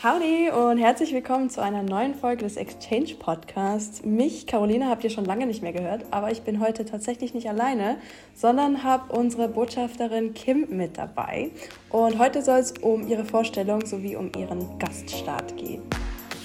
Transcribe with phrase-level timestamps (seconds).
[0.00, 4.04] Howdy und herzlich willkommen zu einer neuen Folge des Exchange Podcasts.
[4.04, 7.48] Mich, Caroline, habt ihr schon lange nicht mehr gehört, aber ich bin heute tatsächlich nicht
[7.48, 7.96] alleine,
[8.32, 11.50] sondern habe unsere Botschafterin Kim mit dabei.
[11.90, 15.82] Und heute soll es um ihre Vorstellung sowie um ihren Gaststart gehen.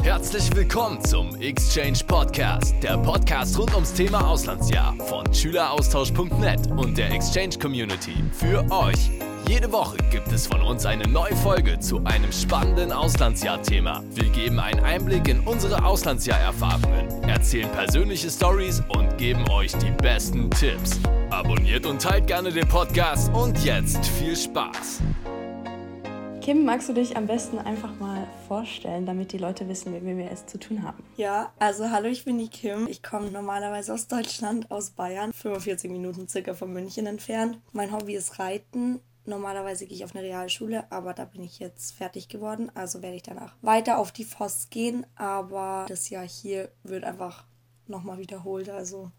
[0.01, 7.11] Herzlich willkommen zum Exchange Podcast, der Podcast rund ums Thema Auslandsjahr von Schüleraustausch.net und der
[7.11, 9.11] Exchange Community für euch.
[9.47, 14.01] Jede Woche gibt es von uns eine neue Folge zu einem spannenden Auslandsjahr-Thema.
[14.11, 20.49] Wir geben einen Einblick in unsere Auslandsjahr-Erfahrungen, erzählen persönliche Stories und geben euch die besten
[20.49, 20.99] Tipps.
[21.29, 25.01] Abonniert und teilt gerne den Podcast und jetzt viel Spaß.
[26.39, 30.17] Kim, magst du dich am besten einfach mal vorstellen, damit die Leute wissen, mit wem
[30.17, 31.03] wir es zu tun haben?
[31.17, 32.87] Ja, also hallo, ich bin die Kim.
[32.87, 37.59] Ich komme normalerweise aus Deutschland, aus Bayern, 45 Minuten circa von München entfernt.
[37.73, 38.99] Mein Hobby ist Reiten.
[39.25, 42.71] Normalerweise gehe ich auf eine Realschule, aber da bin ich jetzt fertig geworden.
[42.75, 45.05] Also werde ich danach weiter auf die FOS gehen.
[45.15, 47.45] Aber das Jahr hier wird einfach
[47.87, 48.69] nochmal wiederholt.
[48.69, 49.11] Also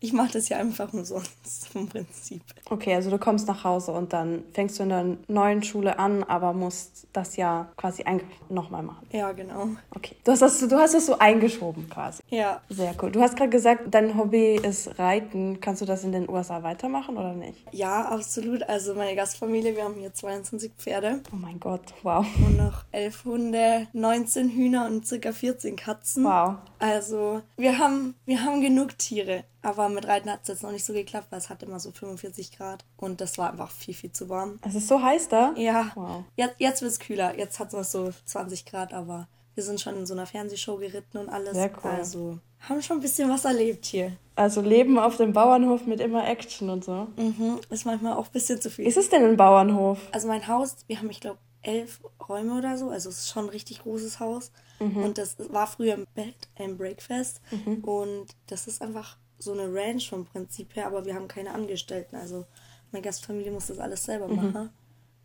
[0.00, 2.42] ich mache das ja einfach umsonst vom Prinzip.
[2.70, 6.22] Okay, also du kommst nach Hause und dann fängst du in der neuen Schule an,
[6.24, 8.04] aber musst das Jahr quasi
[8.48, 9.06] nochmal machen.
[9.10, 9.68] Ja, genau.
[9.90, 12.22] Okay, du hast, das, du hast das so eingeschoben quasi.
[12.28, 12.60] Ja.
[12.68, 13.10] Sehr cool.
[13.10, 15.60] Du hast gerade gesagt, dein Hobby ist Reiten.
[15.60, 17.58] Kannst du das in den USA weitermachen oder nicht?
[17.72, 18.62] Ja, absolut.
[18.62, 21.20] Also meine Gastfamilie, wir haben hier 22 Pferde.
[21.32, 22.26] Oh mein Gott, wow.
[22.46, 26.24] Und noch 11 Hunde, 19 Hühner und circa 14 Katzen.
[26.24, 26.56] Wow.
[26.78, 29.44] Also wir haben, wir haben genug Tiere.
[29.62, 31.90] Aber mit Reiten hat es jetzt noch nicht so geklappt, weil es hat immer so
[31.90, 34.58] 45 Grad und das war einfach viel, viel zu warm.
[34.66, 35.52] Es ist so heiß da?
[35.56, 35.92] Ja.
[35.94, 36.24] Wow.
[36.36, 37.36] Jetzt, jetzt wird es kühler.
[37.36, 40.76] Jetzt hat es noch so 20 Grad, aber wir sind schon in so einer Fernsehshow
[40.76, 41.54] geritten und alles.
[41.54, 41.90] Sehr cool.
[41.90, 44.16] Also haben schon ein bisschen was erlebt hier.
[44.36, 47.08] Also Leben auf dem Bauernhof mit immer Action und so.
[47.16, 48.86] Mhm, ist manchmal auch ein bisschen zu viel.
[48.86, 49.98] Ist es denn ein Bauernhof?
[50.12, 52.90] Also mein Haus, wir haben, ich glaube, elf Räume oder so.
[52.90, 54.52] Also es ist schon ein richtig großes Haus.
[54.80, 54.98] Mhm.
[54.98, 57.40] Und das war früher ein Bed and Breakfast.
[57.50, 57.84] Mhm.
[57.84, 62.16] Und das ist einfach so eine Ranch vom Prinzip her, aber wir haben keine Angestellten.
[62.16, 62.46] Also
[62.92, 64.36] meine Gastfamilie muss das alles selber mhm.
[64.36, 64.70] machen.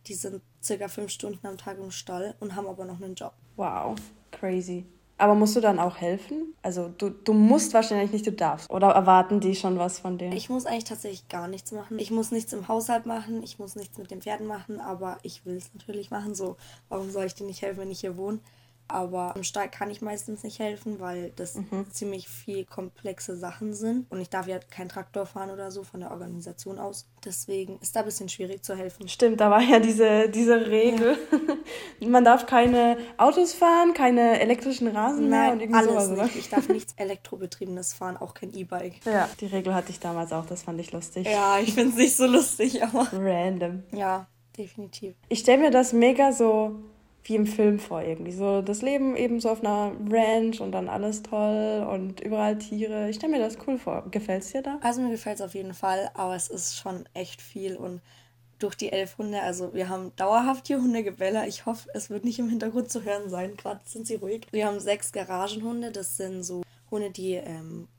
[0.08, 3.34] Die sind circa fünf Stunden am Tag im Stall und haben aber noch einen Job.
[3.56, 3.96] Wow,
[4.32, 4.86] crazy.
[5.24, 6.54] Aber musst du dann auch helfen?
[6.64, 8.70] Also du, du musst wahrscheinlich nicht, du darfst.
[8.70, 10.34] Oder erwarten die schon was von dir?
[10.34, 11.98] Ich muss eigentlich tatsächlich gar nichts machen.
[11.98, 15.46] Ich muss nichts im Haushalt machen, ich muss nichts mit den Pferden machen, aber ich
[15.46, 16.36] will es natürlich machen.
[16.36, 16.58] So,
[16.90, 18.40] warum soll ich dir nicht helfen, wenn ich hier wohne?
[18.94, 21.88] Aber im Stall kann ich meistens nicht helfen, weil das mhm.
[21.92, 26.00] ziemlich viel komplexe Sachen sind und ich darf ja keinen Traktor fahren oder so von
[26.00, 27.08] der Organisation aus.
[27.26, 29.08] Deswegen ist da ein bisschen schwierig zu helfen.
[29.08, 31.18] Stimmt, da war ja diese, diese Regel.
[32.00, 32.08] Ja.
[32.08, 36.36] Man darf keine Autos fahren, keine elektrischen Rasen mehr und alles sowas, nicht.
[36.36, 39.06] Ich darf nichts Elektrobetriebenes fahren, auch kein E-Bike.
[39.06, 41.28] Ja, die Regel hatte ich damals auch, das fand ich lustig.
[41.28, 43.08] Ja, ich finde es nicht so lustig, aber...
[43.12, 43.84] Random.
[43.92, 44.28] Ja,
[44.58, 45.16] definitiv.
[45.30, 46.76] Ich stelle mir das mega so
[47.26, 48.32] wie im Film vor irgendwie.
[48.32, 53.10] So das Leben eben so auf einer Ranch und dann alles toll und überall Tiere.
[53.10, 54.06] Ich stelle mir das cool vor.
[54.12, 54.80] Gefällt es dir da?
[54.82, 58.02] Also mir gefällt es auf jeden Fall, aber es ist schon echt viel und
[58.60, 61.48] durch die elf Hunde, also wir haben dauerhaft hier Hundegebälle.
[61.48, 63.58] Ich hoffe, es wird nicht im Hintergrund zu hören sein.
[63.58, 64.48] Gerade sind sie ruhig.
[64.52, 65.92] Wir haben sechs Garagenhunde.
[65.92, 67.90] Das sind so Hunde, die ähm,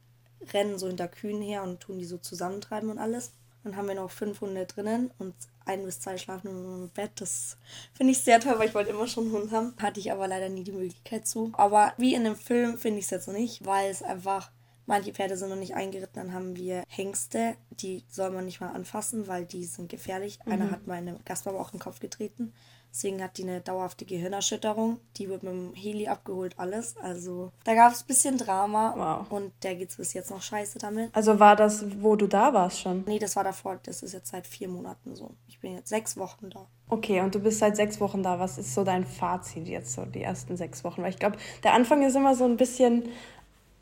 [0.52, 3.32] rennen so hinter Kühen her und tun die so zusammentreiben und alles.
[3.62, 5.34] Dann haben wir noch fünf Hunde drinnen und
[5.66, 7.12] ein bis zwei schlafen im Bett.
[7.16, 7.56] Das
[7.94, 9.74] finde ich sehr toll, weil ich wollte immer schon einen Hund haben.
[9.80, 11.52] Hatte ich aber leider nie die Möglichkeit zu.
[11.54, 14.50] Aber wie in einem Film finde ich es jetzt noch nicht, weil es einfach,
[14.86, 16.14] manche Pferde sind noch nicht eingeritten.
[16.14, 20.38] Dann haben wir Hengste, die soll man nicht mal anfassen, weil die sind gefährlich.
[20.44, 20.52] Mhm.
[20.52, 22.52] Einer hat meine Gastmama auch in den Kopf getreten.
[22.94, 25.00] Deswegen hat die eine dauerhafte Gehirnerschütterung.
[25.16, 26.96] Die wird mit dem Heli abgeholt, alles.
[27.02, 28.94] Also da gab es ein bisschen Drama.
[28.96, 29.32] Wow.
[29.36, 31.10] Und der geht es bis jetzt noch scheiße damit.
[31.12, 33.02] Also war das, wo du da warst schon?
[33.08, 33.80] Nee, das war davor.
[33.82, 35.32] Das ist jetzt seit vier Monaten so.
[35.48, 36.68] Ich bin jetzt sechs Wochen da.
[36.88, 38.38] Okay, und du bist seit sechs Wochen da.
[38.38, 41.02] Was ist so dein Fazit jetzt, so die ersten sechs Wochen?
[41.02, 43.08] Weil ich glaube, der Anfang ist immer so ein bisschen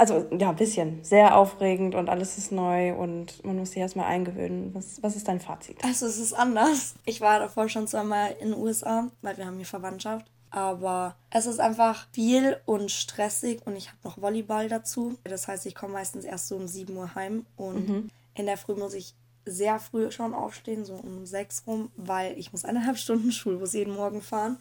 [0.03, 1.03] also ja, ein bisschen.
[1.05, 4.75] Sehr aufregend und alles ist neu und man muss sich erstmal eingewöhnen.
[4.75, 5.83] Was, was ist dein Fazit?
[5.85, 6.95] Also es ist anders.
[7.05, 10.27] Ich war davor schon zweimal in den USA, weil wir haben hier Verwandtschaft.
[10.51, 15.17] Aber es ist einfach viel und stressig und ich habe noch Volleyball dazu.
[15.25, 18.11] Das heißt, ich komme meistens erst so um 7 Uhr heim und mhm.
[18.35, 19.15] in der Früh muss ich
[19.47, 23.95] sehr früh schon aufstehen, so um 6 rum, weil ich muss eineinhalb Stunden Schulbus jeden
[23.95, 24.59] Morgen fahren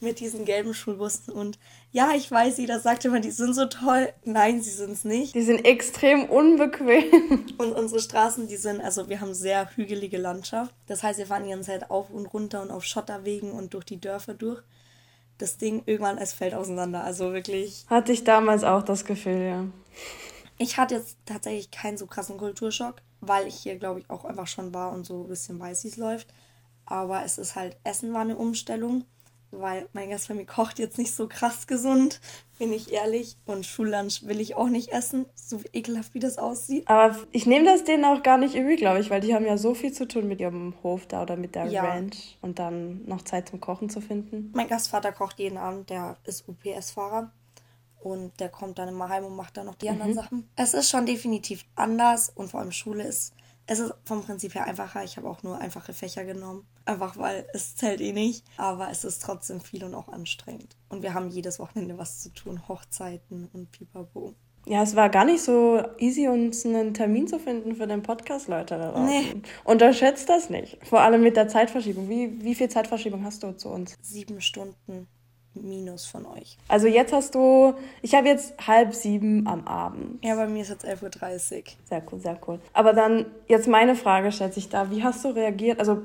[0.00, 1.32] mit diesen gelben Schulbussen.
[1.32, 1.58] Und
[1.92, 4.08] ja, ich weiß, jeder sagt immer, die sind so toll.
[4.24, 5.34] Nein, sie sind es nicht.
[5.34, 7.46] Die sind extrem unbequem.
[7.58, 10.74] Und unsere Straßen, die sind, also wir haben sehr hügelige Landschaft.
[10.86, 13.84] Das heißt, wir fahren die ganze Zeit auf und runter und auf Schotterwegen und durch
[13.84, 14.62] die Dörfer durch.
[15.38, 17.04] Das Ding irgendwann, es fällt auseinander.
[17.04, 17.84] Also wirklich.
[17.88, 19.64] Hatte ich damals auch das Gefühl, ja.
[20.58, 24.46] Ich hatte jetzt tatsächlich keinen so krassen Kulturschock, weil ich hier, glaube ich, auch einfach
[24.46, 26.28] schon war und so ein bisschen weiß, wie es läuft.
[26.86, 29.04] Aber es ist halt, Essen war eine Umstellung
[29.50, 32.20] weil mein Gastfamilie kocht jetzt nicht so krass gesund,
[32.58, 33.36] bin ich ehrlich.
[33.46, 36.88] Und Schullunch will ich auch nicht essen, so ekelhaft wie das aussieht.
[36.88, 39.56] Aber ich nehme das denen auch gar nicht übel, glaube ich, weil die haben ja
[39.56, 41.84] so viel zu tun mit ihrem Hof da oder mit der ja.
[41.84, 44.50] Ranch und dann noch Zeit zum Kochen zu finden.
[44.54, 47.30] Mein Gastvater kocht jeden Abend, der ist UPS-Fahrer.
[48.02, 49.92] Und der kommt dann immer heim und macht dann noch die mhm.
[49.92, 50.48] anderen Sachen.
[50.54, 53.32] Es ist schon definitiv anders und vor allem Schule ist
[53.66, 55.02] es ist vom Prinzip her einfacher.
[55.02, 56.66] Ich habe auch nur einfache Fächer genommen.
[56.84, 58.44] Einfach weil es zählt eh nicht.
[58.56, 60.76] Aber es ist trotzdem viel und auch anstrengend.
[60.88, 62.68] Und wir haben jedes Wochenende was zu tun.
[62.68, 64.34] Hochzeiten und pipapo.
[64.68, 68.48] Ja, es war gar nicht so easy, uns einen Termin zu finden für den Podcast,
[68.48, 68.76] Leute.
[68.76, 69.42] Da nee.
[69.62, 70.78] Unterschätzt das nicht.
[70.84, 72.08] Vor allem mit der Zeitverschiebung.
[72.08, 73.96] Wie, wie viel Zeitverschiebung hast du zu uns?
[74.02, 75.06] Sieben Stunden.
[75.62, 76.56] Minus von euch.
[76.68, 80.24] Also jetzt hast du, ich habe jetzt halb sieben am Abend.
[80.24, 81.62] Ja, bei mir ist jetzt 11.30 Uhr.
[81.84, 82.60] Sehr cool, sehr cool.
[82.72, 85.78] Aber dann, jetzt meine Frage stellt sich da, wie hast du reagiert?
[85.80, 86.02] Also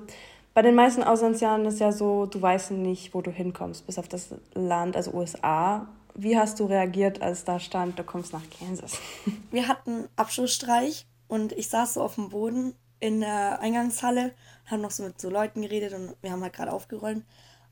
[0.53, 4.07] bei den meisten Auslandsjahren ist ja so, du weißt nicht, wo du hinkommst, bis auf
[4.07, 5.88] das Land, also USA.
[6.13, 9.00] Wie hast du reagiert, als da stand, du kommst nach Kansas?
[9.51, 14.33] Wir hatten Abschlussstreich und ich saß so auf dem Boden in der Eingangshalle,
[14.65, 17.25] haben noch so mit so Leuten geredet und wir haben halt gerade aufgeräumt.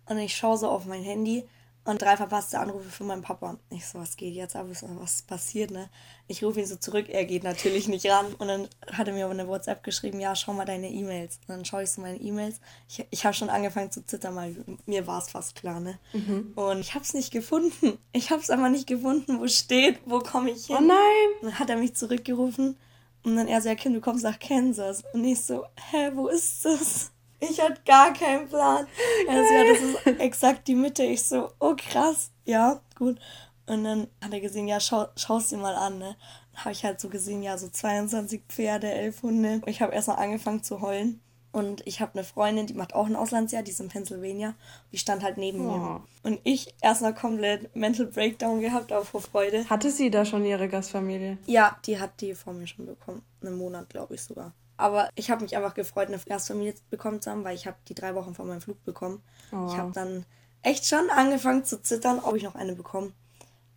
[0.07, 1.47] Und ich schaue so auf mein Handy
[1.89, 3.57] und drei verpasste Anrufe von meinem Papa.
[3.69, 4.67] Ich so, was geht jetzt ab?
[4.69, 5.89] Was passiert, ne?
[6.27, 8.33] Ich rufe ihn so zurück, er geht natürlich nicht ran.
[8.37, 11.39] Und dann hat er mir auf eine WhatsApp geschrieben, ja, schau mal deine E-Mails.
[11.47, 12.59] Und dann schaue ich so meine E-Mails.
[12.87, 14.55] Ich, ich habe schon angefangen zu zittern, weil
[14.85, 15.99] mir war es fast klar, ne?
[16.13, 16.53] Mhm.
[16.55, 17.97] Und ich habe es nicht gefunden.
[18.11, 20.77] Ich habe es einfach nicht gefunden, wo steht, wo komme ich hin.
[20.79, 21.41] Oh nein!
[21.41, 22.77] Und dann hat er mich zurückgerufen.
[23.23, 25.03] Und dann er so, ja, Kind, du kommst nach Kansas.
[25.13, 27.11] Und ich so, hä, wo ist das?
[27.39, 28.87] Ich hatte gar keinen Plan.
[29.27, 31.03] Also ja, das ist exakt die Mitte.
[31.03, 33.19] Ich so, oh krass, ja, gut.
[33.67, 36.15] Und dann hat er gesehen, ja, schau, schau's dir mal an, ne?
[36.53, 39.61] Dann habe ich halt so gesehen, ja, so 22 Pferde, 11 Hunde.
[39.67, 41.21] Ich habe erstmal angefangen zu heulen.
[41.51, 44.53] Und ich habe eine Freundin, die macht auch ein Auslandsjahr, die ist in Pennsylvania.
[44.91, 45.71] Die stand halt neben oh.
[45.71, 46.03] mir.
[46.23, 49.67] Und ich erstmal komplett Mental Breakdown gehabt, aber vor Freude.
[49.69, 51.37] Hatte sie da schon ihre Gastfamilie?
[51.47, 53.23] Ja, die hat die vor mir schon bekommen.
[53.41, 54.53] Einen Monat, glaube ich sogar.
[54.79, 57.93] Aber ich habe mich einfach gefreut, eine Gastfamilie bekommen zu haben, weil ich habe die
[57.93, 59.21] drei Wochen vor meinem Flug bekommen.
[59.51, 59.67] Oh.
[59.67, 60.25] Ich habe dann
[60.61, 63.11] echt schon angefangen zu zittern, ob ich noch eine bekomme.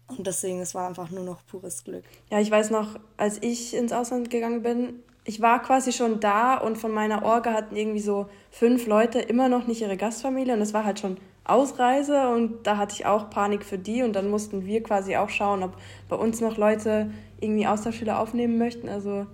[0.07, 2.05] Und deswegen, es war einfach nur noch pures Glück.
[2.31, 6.57] Ja, ich weiß noch, als ich ins Ausland gegangen bin, ich war quasi schon da
[6.57, 10.61] und von meiner Orga hatten irgendwie so fünf Leute immer noch nicht ihre Gastfamilie und
[10.61, 14.31] es war halt schon Ausreise und da hatte ich auch Panik für die und dann
[14.31, 15.77] mussten wir quasi auch schauen, ob
[16.09, 17.11] bei uns noch Leute
[17.41, 18.89] irgendwie Austauschschüler aufnehmen möchten.
[18.89, 19.27] Also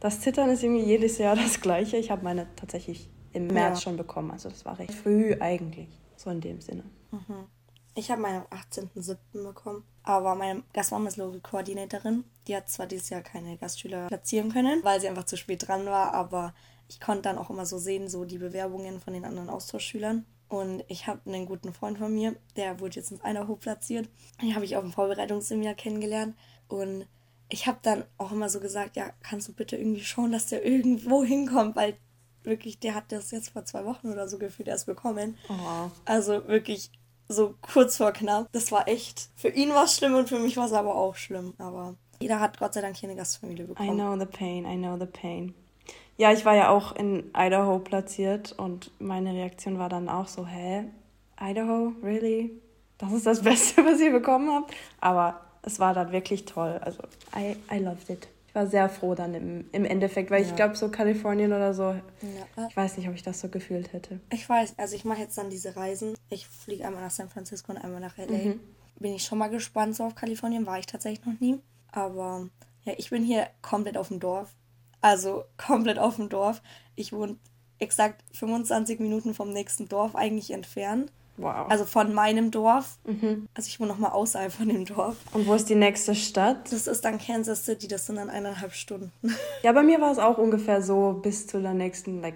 [0.00, 1.96] das Zittern ist irgendwie jedes Jahr das gleiche.
[1.96, 3.82] Ich habe meine tatsächlich im März ja.
[3.82, 4.30] schon bekommen.
[4.30, 5.88] Also das war recht früh eigentlich.
[6.16, 6.84] So in dem Sinne.
[7.10, 7.46] Mhm.
[7.94, 9.42] Ich habe meine am 18.07.
[9.42, 9.84] bekommen.
[10.02, 12.24] Aber meine Gastmama ist Logik-Koordinatorin.
[12.46, 15.86] Die hat zwar dieses Jahr keine Gastschüler platzieren können, weil sie einfach zu spät dran
[15.86, 16.54] war, aber
[16.88, 20.24] ich konnte dann auch immer so sehen, so die Bewerbungen von den anderen Austauschschülern.
[20.48, 24.08] Und ich habe einen guten Freund von mir, der wurde jetzt ins Idaho platziert.
[24.40, 26.36] Den habe ich auf dem Vorbereitungsseminar kennengelernt.
[26.68, 27.06] Und
[27.48, 30.64] ich habe dann auch immer so gesagt, ja, kannst du bitte irgendwie schauen, dass der
[30.64, 31.96] irgendwo hinkommt, weil
[32.42, 35.36] wirklich, der hat das jetzt vor zwei Wochen oder so gefühlt erst bekommen.
[35.48, 35.90] Oh.
[36.04, 36.90] Also wirklich
[37.28, 38.48] so kurz vor knapp.
[38.52, 41.16] Das war echt, für ihn war es schlimm und für mich war es aber auch
[41.16, 41.54] schlimm.
[41.58, 43.90] Aber jeder hat Gott sei Dank hier eine Gastfamilie bekommen.
[43.90, 45.54] I know the pain, I know the pain.
[46.18, 50.46] Ja, ich war ja auch in Idaho platziert und meine Reaktion war dann auch so,
[50.46, 50.84] hä,
[51.38, 52.62] Idaho, really?
[52.96, 54.74] Das ist das Beste, was ihr bekommen habt?
[55.00, 56.78] Aber es war dann wirklich toll.
[56.80, 57.02] Also,
[57.36, 58.28] I, I loved it.
[58.48, 60.48] Ich war sehr froh dann im, im Endeffekt, weil ja.
[60.48, 62.68] ich glaube, so Kalifornien oder so, ja.
[62.68, 64.20] ich weiß nicht, ob ich das so gefühlt hätte.
[64.32, 66.14] Ich weiß, also ich mache jetzt dann diese Reisen.
[66.30, 68.26] Ich fliege einmal nach San Francisco und einmal nach LA.
[68.26, 68.60] Mhm.
[68.98, 71.58] Bin ich schon mal gespannt so auf Kalifornien, war ich tatsächlich noch nie.
[71.92, 72.48] Aber
[72.84, 74.54] ja, ich bin hier komplett auf dem Dorf.
[75.00, 76.62] Also komplett auf dem Dorf.
[76.94, 77.36] Ich wohne
[77.78, 81.12] exakt 25 Minuten vom nächsten Dorf eigentlich entfernt.
[81.36, 81.66] Wow.
[81.68, 82.98] Also von meinem Dorf.
[83.04, 83.48] Mhm.
[83.54, 85.16] Also ich wohne nochmal außerhalb von dem Dorf.
[85.32, 86.72] Und wo ist die nächste Stadt?
[86.72, 89.12] Das ist dann Kansas City, das sind dann eineinhalb Stunden.
[89.62, 92.34] Ja, bei mir war es auch ungefähr so bis zu der nächsten like,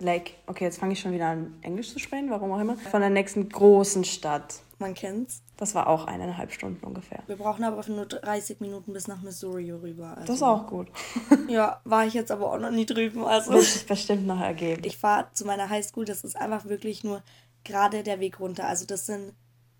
[0.00, 0.32] Lake.
[0.46, 2.76] Okay, jetzt fange ich schon wieder an Englisch zu sprechen, warum auch immer.
[2.76, 4.60] Von der nächsten großen Stadt.
[4.78, 5.42] Man kennt's.
[5.58, 7.22] Das war auch eineinhalb Stunden ungefähr.
[7.26, 10.16] Wir brauchen aber nur 30 Minuten bis nach Missouri rüber.
[10.16, 10.26] Also.
[10.26, 10.88] Das ist auch gut.
[11.48, 13.22] ja, war ich jetzt aber auch noch nie drüben.
[13.24, 13.52] Also.
[13.52, 14.82] Wird sich bestimmt noch ergeben.
[14.84, 17.22] Ich fahre zu meiner Highschool, das ist einfach wirklich nur
[17.64, 18.66] gerade der Weg runter.
[18.66, 19.32] Also das sind,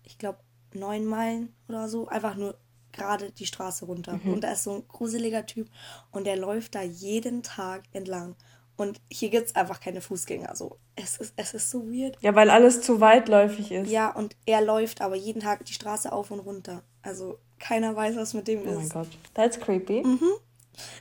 [0.03, 0.39] ich glaube,
[0.73, 2.07] neun Meilen oder so.
[2.07, 2.57] Einfach nur
[2.91, 4.19] gerade die Straße runter.
[4.23, 4.33] Mhm.
[4.33, 5.69] Und da ist so ein gruseliger Typ
[6.11, 8.35] und der läuft da jeden Tag entlang.
[8.77, 10.55] Und hier gibt es einfach keine Fußgänger.
[10.55, 10.77] So.
[10.95, 12.17] Es, ist, es ist so weird.
[12.21, 13.89] Ja, weil alles zu weitläufig ist.
[13.89, 16.81] Ja, und er läuft aber jeden Tag die Straße auf und runter.
[17.03, 18.75] Also keiner weiß, was mit dem oh ist.
[18.75, 19.07] Oh mein Gott.
[19.35, 20.03] That's creepy.
[20.03, 20.31] Mhm.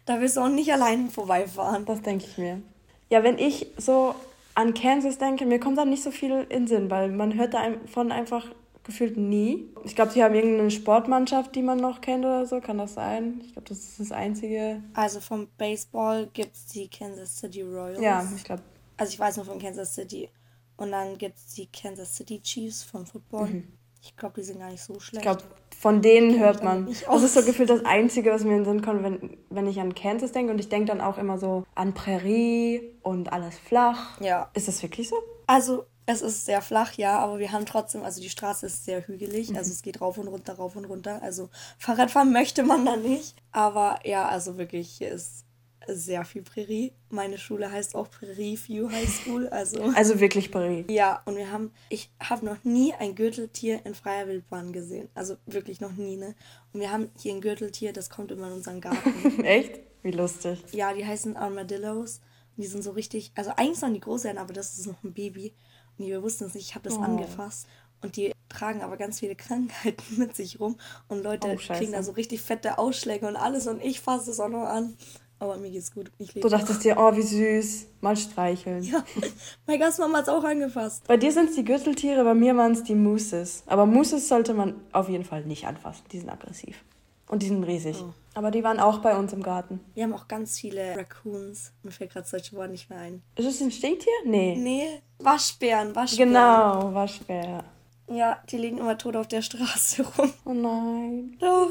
[0.05, 1.87] Da willst du auch nicht allein vorbeifahren.
[1.87, 2.61] Das denke ich mir.
[3.09, 4.15] Ja, wenn ich so
[4.61, 8.12] an Kansas denke, mir kommt da nicht so viel in Sinn, weil man hört davon
[8.12, 8.47] einfach
[8.85, 9.69] gefühlt nie.
[9.85, 12.61] Ich glaube, sie haben irgendeine Sportmannschaft, die man noch kennt oder so.
[12.61, 13.40] Kann das sein?
[13.45, 14.83] Ich glaube, das ist das Einzige.
[14.95, 18.00] Also vom Baseball gibt es die Kansas City Royals.
[18.00, 18.62] Ja, ich glaube.
[18.97, 20.29] Also ich weiß nur von Kansas City.
[20.76, 23.49] Und dann gibt es die Kansas City Chiefs vom Football.
[23.49, 23.73] Mhm.
[24.02, 25.25] Ich glaube, die sind gar nicht so schlecht.
[25.25, 25.43] Ich glaube,
[25.81, 26.95] von denen hört man.
[27.07, 29.81] Das ist so gefühlt das Einzige, was mir in den Sinn kommt, wenn, wenn ich
[29.81, 30.53] an Kansas denke.
[30.53, 34.21] Und ich denke dann auch immer so an Prärie und alles flach.
[34.21, 34.51] Ja.
[34.53, 35.17] Ist das wirklich so?
[35.47, 39.07] Also, es ist sehr flach, ja, aber wir haben trotzdem, also die Straße ist sehr
[39.07, 39.49] hügelig.
[39.49, 39.57] Mhm.
[39.57, 41.23] Also, es geht rauf und runter, rauf und runter.
[41.23, 43.37] Also, Fahrradfahren möchte man da nicht.
[43.51, 45.47] Aber ja, also wirklich, hier ist
[45.87, 46.93] sehr viel Prärie.
[47.09, 49.49] Meine Schule heißt auch Prärie View High School.
[49.49, 50.85] Also, also wirklich Prärie.
[50.89, 55.09] Ja, und wir haben, ich habe noch nie ein Gürteltier in freier Wildbahn gesehen.
[55.15, 56.35] Also wirklich noch nie, ne?
[56.73, 59.45] Und wir haben hier ein Gürteltier, das kommt immer in unseren Garten.
[59.45, 59.81] Echt?
[60.03, 60.63] Wie lustig.
[60.73, 62.21] Ja, die heißen Armadillos.
[62.57, 65.03] Und die sind so richtig, also eigentlich sollen die groß sein, aber das ist noch
[65.03, 65.55] ein Baby.
[65.99, 67.03] Und wir wussten es nicht, ich habe das oh.
[67.03, 67.67] angefasst.
[68.03, 70.77] Und die tragen aber ganz viele Krankheiten mit sich rum.
[71.09, 73.67] Und Leute oh, kriegen da so richtig fette Ausschläge und alles.
[73.67, 74.97] Und ich fasse es auch noch an.
[75.41, 76.13] Aber mir geht's gut.
[76.19, 76.47] Ich lebe.
[76.47, 77.87] Du dachtest dir, oh, wie süß.
[78.03, 78.83] Mal streicheln.
[78.83, 79.03] Ja,
[79.67, 81.09] meine Gastmama hat es auch angefasst.
[81.09, 83.63] Bei dir sind es die Gürteltiere, bei mir waren es die Mooses.
[83.67, 86.05] Aber Mooses sollte man auf jeden Fall nicht anfassen.
[86.13, 86.85] Die sind aggressiv.
[87.29, 87.97] Und die sind riesig.
[88.03, 88.13] Oh.
[88.35, 89.81] Aber die waren auch bei uns im Garten.
[89.95, 91.73] Wir haben auch ganz viele Raccoons.
[91.83, 93.23] Mir fällt gerade das deutsche Wort nicht mehr ein.
[93.37, 94.13] Ist das ein Stinktier?
[94.25, 94.57] Nee.
[94.57, 96.33] Nee, Waschbären, Waschbären.
[96.33, 97.65] Genau, Waschbär.
[98.09, 100.33] Ja, die liegen immer tot auf der Straße rum.
[100.45, 101.37] Oh nein.
[101.41, 101.71] Doch.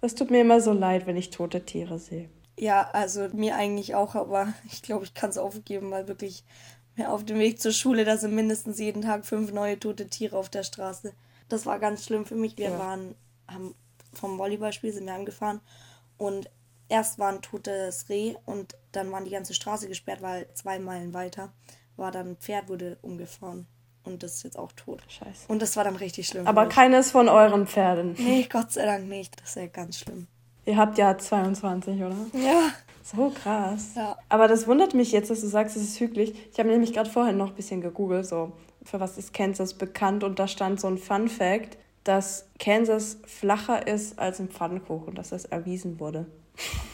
[0.00, 2.28] Das tut mir immer so leid, wenn ich tote Tiere sehe.
[2.58, 6.44] Ja, also mir eigentlich auch, aber ich glaube, ich kann es aufgeben, weil wirklich
[7.06, 10.48] auf dem Weg zur Schule, da sind mindestens jeden Tag fünf neue tote Tiere auf
[10.48, 11.12] der Straße.
[11.48, 12.58] Das war ganz schlimm für mich.
[12.58, 12.78] Wir ja.
[12.78, 13.14] waren,
[13.46, 13.74] haben
[14.12, 15.60] vom Volleyballspiel sind wir angefahren
[16.16, 16.50] und
[16.88, 21.14] erst war ein totes Reh und dann war die ganze Straße gesperrt, weil zwei Meilen
[21.14, 21.52] weiter
[21.96, 23.66] war dann ein Pferd wurde umgefahren
[24.04, 25.02] und das ist jetzt auch tot.
[25.08, 25.46] Scheiße.
[25.48, 26.46] Und das war dann richtig schlimm.
[26.46, 28.14] Aber keines von euren Pferden.
[28.18, 29.40] Nee, Gott sei Dank nicht.
[29.40, 30.26] Das ist ja ganz schlimm.
[30.68, 32.14] Ihr habt ja 22, oder?
[32.34, 32.70] Ja.
[33.02, 33.92] So krass.
[33.96, 34.18] Ja.
[34.28, 36.34] Aber das wundert mich jetzt, dass du sagst, es ist hügelig.
[36.52, 40.24] Ich habe nämlich gerade vorhin noch ein bisschen gegoogelt, so für was ist Kansas bekannt
[40.24, 45.30] und da stand so ein Fun Fact, dass Kansas flacher ist als ein Pfannkuchen, dass
[45.30, 46.26] das erwiesen wurde.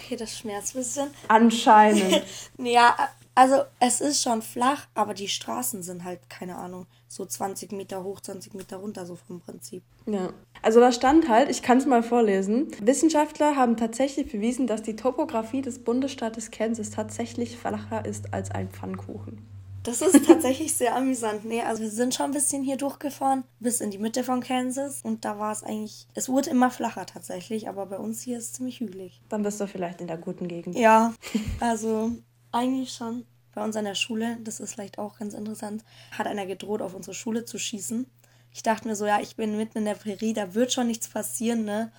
[0.04, 1.10] Okay, das schmerzt ein bisschen.
[1.26, 2.22] Anscheinend.
[2.58, 2.94] ja,
[3.34, 8.04] also es ist schon flach, aber die Straßen sind halt, keine Ahnung, so 20 Meter
[8.04, 9.82] hoch, 20 Meter runter, so vom Prinzip.
[10.06, 10.30] Ja.
[10.62, 14.96] Also da stand halt, ich kann es mal vorlesen, Wissenschaftler haben tatsächlich bewiesen, dass die
[14.96, 19.44] Topografie des Bundesstaates Kansas tatsächlich flacher ist als ein Pfannkuchen.
[19.84, 21.44] Das ist tatsächlich sehr amüsant.
[21.44, 25.02] Nee, also wir sind schon ein bisschen hier durchgefahren, bis in die Mitte von Kansas.
[25.02, 28.44] Und da war es eigentlich, es wurde immer flacher tatsächlich, aber bei uns hier ist
[28.44, 29.20] es ziemlich hügelig.
[29.28, 30.74] Dann bist du vielleicht in der guten Gegend.
[30.74, 31.12] Ja,
[31.60, 32.12] also
[32.54, 33.26] eigentlich schon.
[33.54, 36.94] Bei uns an der Schule, das ist vielleicht auch ganz interessant, hat einer gedroht, auf
[36.94, 38.06] unsere Schule zu schießen.
[38.52, 41.08] Ich dachte mir so, ja, ich bin mitten in der Prärie, da wird schon nichts
[41.08, 41.92] passieren, ne?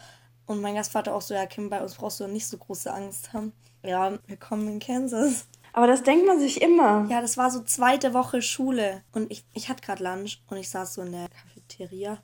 [0.45, 3.33] Und mein Gastvater auch so, ja, Kim, bei uns brauchst du nicht so große Angst
[3.33, 3.51] haben.
[3.83, 5.47] Ja, wir kommen in Kansas.
[5.73, 7.07] Aber das denkt man sich immer.
[7.09, 9.01] Ja, das war so zweite Woche Schule.
[9.11, 12.19] Und ich, ich hatte gerade Lunch und ich saß so in der Cafeteria.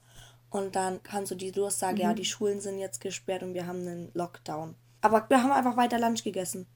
[0.50, 2.02] Und dann kam so die Durchsage, mhm.
[2.02, 4.76] ja, die Schulen sind jetzt gesperrt und wir haben einen Lockdown.
[5.02, 6.68] Aber wir haben einfach weiter Lunch gegessen.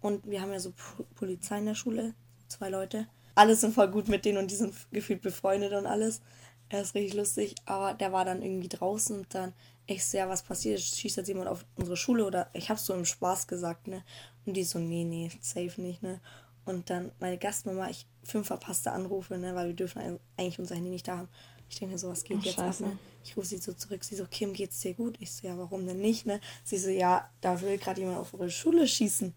[0.00, 0.72] Und wir haben ja so
[1.14, 2.14] Polizei in der Schule,
[2.48, 3.06] zwei Leute.
[3.34, 6.20] Alle sind voll gut mit denen und die sind gefühlt befreundet und alles.
[6.68, 9.52] Er ist richtig lustig, aber der war dann irgendwie draußen und dann,
[9.86, 10.80] ich so, ja, was passiert?
[10.80, 14.04] Schießt jetzt jemand auf unsere Schule oder ich hab's so im Spaß gesagt, ne?
[14.46, 16.20] Und die so, nee, nee, safe nicht, ne?
[16.64, 19.54] Und dann meine Gastmama, ich fünf verpasste Anrufe, ne?
[19.56, 21.28] Weil wir dürfen eigentlich unser Handy nicht da haben.
[21.68, 22.84] Ich denke so, was geht oh, jetzt Scheiße.
[22.84, 22.98] ab, ne?
[23.24, 25.16] Ich rufe sie so zurück, sie so, Kim, geht's dir gut?
[25.20, 26.40] Ich so, ja, warum denn nicht, ne?
[26.62, 29.34] Sie so, ja, da will gerade jemand auf eure Schule schießen.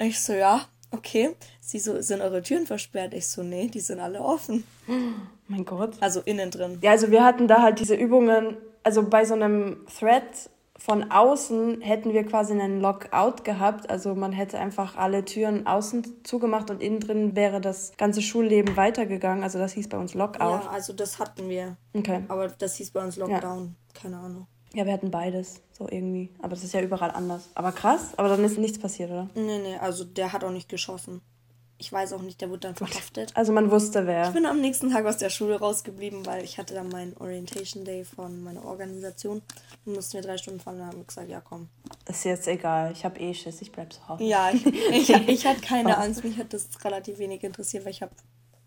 [0.00, 1.36] Ich so, ja, okay.
[1.60, 3.14] Sie so, sind eure Türen versperrt?
[3.14, 4.64] Ich so, nee, die sind alle offen.
[5.46, 5.94] Mein Gott.
[6.00, 6.78] Also innen drin.
[6.80, 10.24] Ja, also wir hatten da halt diese Übungen, also bei so einem Thread
[10.78, 13.90] von außen hätten wir quasi einen Lockout gehabt.
[13.90, 18.78] Also man hätte einfach alle Türen außen zugemacht und innen drin wäre das ganze Schulleben
[18.78, 19.44] weitergegangen.
[19.44, 20.64] Also das hieß bei uns Lockout.
[20.64, 21.76] Ja, also das hatten wir.
[21.92, 22.24] Okay.
[22.28, 23.76] Aber das hieß bei uns Lockdown.
[23.76, 24.00] Ja.
[24.00, 24.46] Keine Ahnung.
[24.74, 26.30] Ja, wir hatten beides, so irgendwie.
[26.38, 27.50] Aber das ist ja überall anders.
[27.54, 29.28] Aber krass, aber dann ist nichts passiert, oder?
[29.34, 31.20] Nee, nee, also der hat auch nicht geschossen.
[31.78, 33.32] Ich weiß auch nicht, der wurde dann verhaftet.
[33.34, 34.28] Also man wusste wer.
[34.28, 37.84] Ich bin am nächsten Tag aus der Schule rausgeblieben, weil ich hatte dann meinen Orientation
[37.84, 39.40] Day von meiner Organisation.
[39.86, 41.68] Dann mussten wir drei Stunden fahren und haben gesagt, ja komm.
[42.06, 44.24] Ist jetzt egal, ich habe eh Schiss, ich bleib zu Hause.
[44.24, 48.02] Ja, ich, ich, ich hatte keine Angst, mich hat das relativ wenig interessiert, weil ich
[48.02, 48.12] habe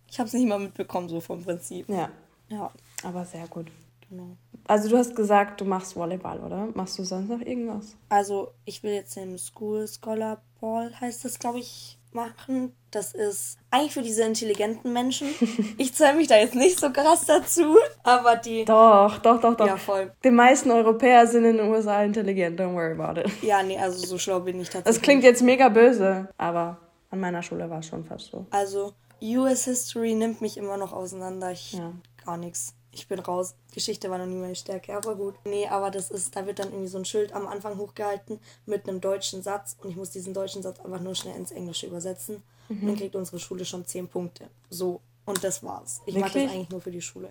[0.09, 1.87] ich es nicht mal mitbekommen, so vom Prinzip.
[1.89, 2.09] Ja.
[2.49, 2.71] Ja.
[3.03, 3.67] Aber sehr gut.
[4.13, 4.37] Genau.
[4.67, 6.67] Also du hast gesagt, du machst Volleyball, oder?
[6.75, 7.95] Machst du sonst noch irgendwas?
[8.09, 12.73] Also ich will jetzt im School Scholar Ball, heißt das, glaube ich, machen.
[12.91, 15.27] Das ist eigentlich für diese intelligenten Menschen.
[15.79, 18.63] Ich zähle mich da jetzt nicht so krass dazu, aber die.
[18.65, 19.65] Doch, doch, doch, doch.
[19.65, 20.11] Ja, voll.
[20.23, 23.43] Die meisten Europäer sind in den USA intelligent, don't worry about it.
[23.43, 24.95] Ja, nee, also so schlau bin ich tatsächlich.
[24.95, 26.77] Das klingt jetzt mega böse, aber
[27.09, 28.45] an meiner Schule war es schon fast so.
[28.51, 31.51] Also, US History nimmt mich immer noch auseinander.
[31.51, 31.91] Ich Ja.
[32.23, 32.75] gar nichts.
[32.95, 33.55] Ich bin raus.
[33.73, 35.33] Geschichte war noch nie meine Stärke, aber gut.
[35.45, 38.87] Nee, aber das ist, da wird dann irgendwie so ein Schild am Anfang hochgehalten mit
[38.87, 42.43] einem deutschen Satz und ich muss diesen deutschen Satz einfach nur schnell ins Englische übersetzen.
[42.69, 42.81] Mhm.
[42.81, 44.47] Und dann kriegt unsere Schule schon 10 Punkte.
[44.69, 45.01] So.
[45.25, 46.01] Und das war's.
[46.05, 46.51] Ich mache das Wirklich?
[46.53, 47.29] eigentlich nur für die Schule.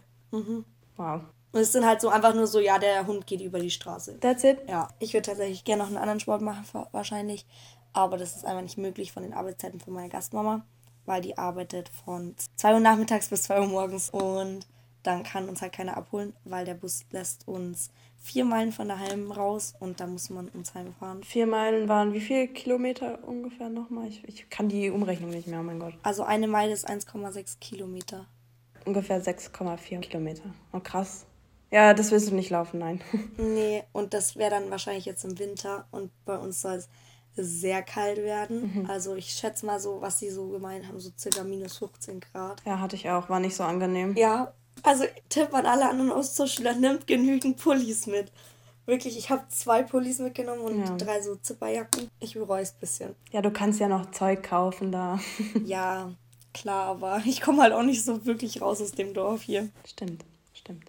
[0.97, 1.21] Wow.
[1.53, 4.19] Und es sind halt so einfach nur so, ja, der Hund geht über die Straße.
[4.21, 4.59] That's it?
[4.69, 7.45] Ja, ich würde tatsächlich gerne noch einen anderen Sport machen, wa- wahrscheinlich.
[7.93, 10.65] Aber das ist einfach nicht möglich von den Arbeitszeiten von meiner Gastmama,
[11.05, 14.67] weil die arbeitet von 2 Uhr nachmittags bis 2 Uhr morgens und
[15.03, 17.91] dann kann uns halt keiner abholen, weil der Bus lässt uns
[18.23, 21.25] vier Meilen von daheim raus und da muss man uns heimfahren.
[21.25, 24.07] Vier Meilen waren wie viel Kilometer ungefähr nochmal?
[24.09, 25.95] Ich, ich kann die Umrechnung nicht mehr, oh mein Gott.
[26.03, 28.27] Also eine Meile ist 1,6 Kilometer.
[28.85, 30.55] Ungefähr 6,4 Kilometer.
[30.73, 31.27] Oh, krass.
[31.71, 33.01] Ja, das willst du nicht laufen, nein.
[33.39, 36.89] Nee, und das wäre dann wahrscheinlich jetzt im Winter und bei uns soll es
[37.35, 38.87] sehr kalt werden.
[38.89, 42.63] Also ich schätze mal so, was sie so gemeint haben, so circa minus 15 Grad.
[42.67, 43.31] Ja, hatte ich auch.
[43.31, 44.15] War nicht so angenehm.
[44.17, 44.53] Ja,
[44.83, 48.33] also Tipp an alle anderen Austauschschüler, nimmt genügend Pullis mit.
[48.87, 50.97] Wirklich, ich habe zwei Pullis mitgenommen und Ja.
[50.97, 52.09] drei so Zipperjacken.
[52.19, 53.15] Ich bereue es ein bisschen.
[53.31, 55.21] Ja, du kannst ja noch Zeug kaufen da.
[55.65, 56.11] Ja,
[56.53, 59.69] klar, aber ich komme halt auch nicht so wirklich raus aus dem Dorf hier.
[59.87, 60.85] Stimmt, stimmt.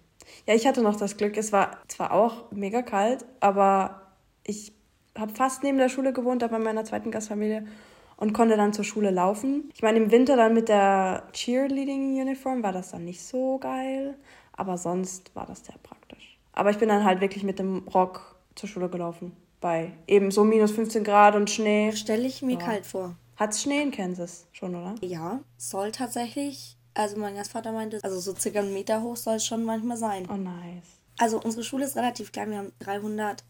[0.46, 4.02] Ja, ich hatte noch das Glück, es war zwar auch mega kalt, aber
[4.42, 4.72] ich
[5.16, 7.66] habe fast neben der Schule gewohnt, da bei meiner zweiten Gastfamilie
[8.24, 9.70] und konnte dann zur Schule laufen.
[9.74, 14.14] Ich meine, im Winter dann mit der Cheerleading-Uniform war das dann nicht so geil,
[14.54, 16.38] aber sonst war das sehr praktisch.
[16.54, 20.42] Aber ich bin dann halt wirklich mit dem Rock zur Schule gelaufen, bei eben so
[20.42, 21.92] minus 15 Grad und Schnee.
[21.92, 23.14] Stelle ich mir kalt vor.
[23.36, 24.94] Hat's Schnee in Kansas schon, oder?
[25.02, 29.44] Ja, soll tatsächlich, also mein Gastvater meinte, also so circa einen Meter hoch soll es
[29.44, 30.26] schon manchmal sein.
[30.32, 30.86] Oh, nice.
[31.18, 32.50] Also unsere Schule ist relativ klein.
[32.50, 33.44] Wir haben 300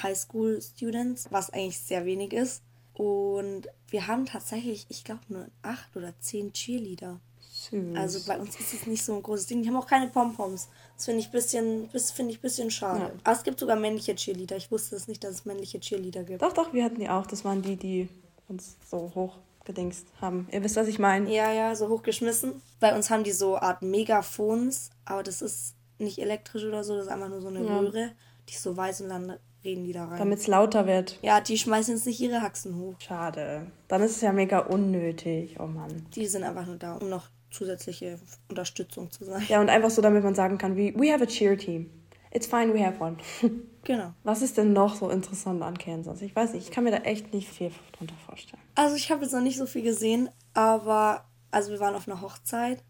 [0.00, 2.62] Highschool-Students, was eigentlich sehr wenig ist.
[2.96, 7.20] Und wir haben tatsächlich, ich glaube, nur acht oder zehn Cheerleader.
[7.40, 7.94] Süß.
[7.96, 9.62] Also bei uns ist es nicht so ein großes Ding.
[9.62, 10.68] Die haben auch keine Pompoms.
[10.94, 13.00] Das finde ich ein bisschen, das finde ich bisschen schade.
[13.00, 13.12] Ja.
[13.24, 14.56] Aber es gibt sogar männliche Cheerleader.
[14.56, 16.40] Ich wusste es nicht, dass es männliche Cheerleader gibt.
[16.40, 17.26] Doch, doch, wir hatten die auch.
[17.26, 18.08] Das waren die, die
[18.48, 20.48] uns so hoch gedingst haben.
[20.50, 21.30] Ihr wisst, was ich meine.
[21.30, 22.62] Ja, ja, so hochgeschmissen.
[22.80, 27.06] Bei uns haben die so Art Megafons, aber das ist nicht elektrisch oder so, das
[27.06, 27.78] ist einfach nur so eine Ja.
[27.78, 28.12] Röhre,
[28.48, 30.18] die ist so weiß und dann reden die da rein.
[30.18, 31.18] Damit es lauter wird.
[31.22, 32.94] Ja, die schmeißen jetzt nicht ihre Haxen hoch.
[33.00, 33.66] Schade.
[33.88, 35.56] Dann ist es ja mega unnötig.
[35.60, 36.06] Oh Mann.
[36.14, 39.42] Die sind einfach nur da, um noch zusätzliche Unterstützung zu sein.
[39.48, 41.90] Ja, und einfach so, damit man sagen kann, wie, we have a cheer team.
[42.32, 43.16] It's fine, we have one.
[43.86, 44.12] Genau.
[44.24, 46.20] Was ist denn noch so interessant an Kansas?
[46.20, 48.60] Ich weiß nicht, ich kann mir da echt nicht viel drunter vorstellen.
[48.74, 52.20] Also ich habe jetzt noch nicht so viel gesehen, aber also wir waren auf einer
[52.20, 52.82] Hochzeit.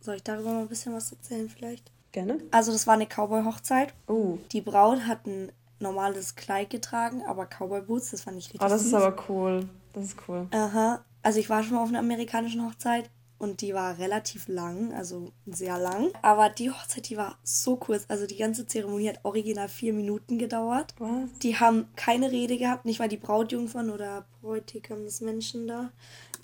[0.00, 1.92] Soll ich darüber mal ein bisschen was erzählen vielleicht?
[2.12, 2.38] Gerne?
[2.50, 3.92] Also das war eine Cowboy-Hochzeit.
[4.06, 8.68] Oh, Die Braut hat ein normales Kleid getragen, aber Cowboy-Boots, das fand ich richtig oh
[8.68, 8.94] das ist süß.
[8.94, 9.68] aber cool.
[9.92, 10.46] Das ist cool.
[10.50, 11.04] Aha.
[11.22, 15.32] Also ich war schon mal auf einer amerikanischen Hochzeit und die war relativ lang, also
[15.46, 16.08] sehr lang.
[16.22, 18.04] Aber die Hochzeit, die war so kurz.
[18.08, 20.94] Also die ganze Zeremonie hat original vier Minuten gedauert.
[20.98, 21.30] Was?
[21.42, 25.90] Die haben keine Rede gehabt, nicht mal die Brautjungfern oder Bräutigamsmenschen da.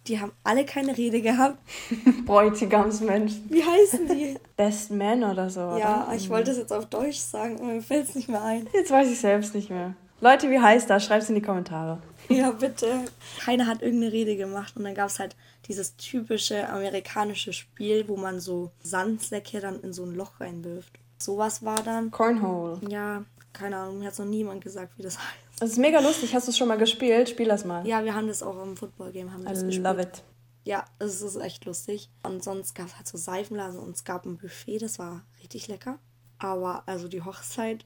[0.06, 1.58] Die haben alle keine Rede gehabt.
[2.26, 3.46] Bräutigamsmenschen.
[3.48, 4.36] Wie heißen die?
[4.56, 5.60] Best Man oder so.
[5.60, 6.14] ja, oder?
[6.14, 8.68] ich wollte es jetzt auf Deutsch sagen, aber mir fällt es nicht mehr ein.
[8.72, 9.94] Jetzt weiß ich selbst nicht mehr.
[10.20, 11.04] Leute, wie heißt das?
[11.04, 11.98] Schreibt's in die Kommentare.
[12.30, 13.04] Ja, bitte.
[13.44, 15.36] Keiner hat irgendeine Rede gemacht und dann gab es halt
[15.68, 20.98] dieses typische amerikanische Spiel, wo man so Sandsäcke dann in so ein Loch reinwirft.
[21.18, 22.10] Sowas war dann.
[22.10, 22.80] Cornhole.
[22.88, 25.43] Ja, keine Ahnung, mir hat noch niemand gesagt, wie das heißt.
[25.60, 26.34] Das ist mega lustig.
[26.34, 27.28] Hast du es schon mal gespielt?
[27.28, 27.86] Spiel das mal.
[27.86, 29.84] Ja, wir haben das auch im Football-Game haben wir I das gespielt.
[29.84, 30.22] love it.
[30.64, 32.10] Ja, es ist echt lustig.
[32.22, 35.68] Und sonst gab es halt so Seifenblasen und es gab ein Buffet, das war richtig
[35.68, 35.98] lecker.
[36.38, 37.84] Aber also die Hochzeit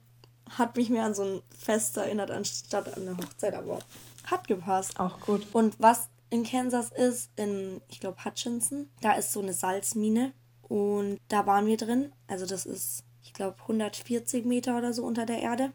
[0.48, 3.80] hat mich mehr an so ein Fest erinnert, anstatt an eine Hochzeit, aber
[4.24, 4.98] hat gepasst.
[4.98, 5.46] Auch gut.
[5.52, 11.18] Und was in Kansas ist, in, ich glaube, Hutchinson, da ist so eine Salzmine und
[11.28, 12.12] da waren wir drin.
[12.26, 15.72] Also das ist, ich glaube, 140 Meter oder so unter der Erde.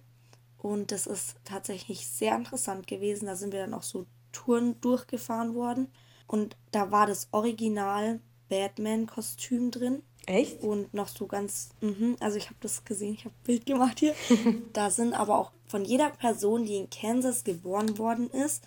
[0.64, 3.26] Und das ist tatsächlich sehr interessant gewesen.
[3.26, 5.92] Da sind wir dann auch so Touren durchgefahren worden.
[6.26, 10.04] Und da war das Original Batman-Kostüm drin.
[10.26, 10.64] Echt?
[10.64, 14.00] Und noch so ganz, mhm, also ich habe das gesehen, ich habe ein Bild gemacht
[14.00, 14.16] hier.
[14.74, 18.64] da sind aber auch von jeder Person, die in Kansas geboren worden ist,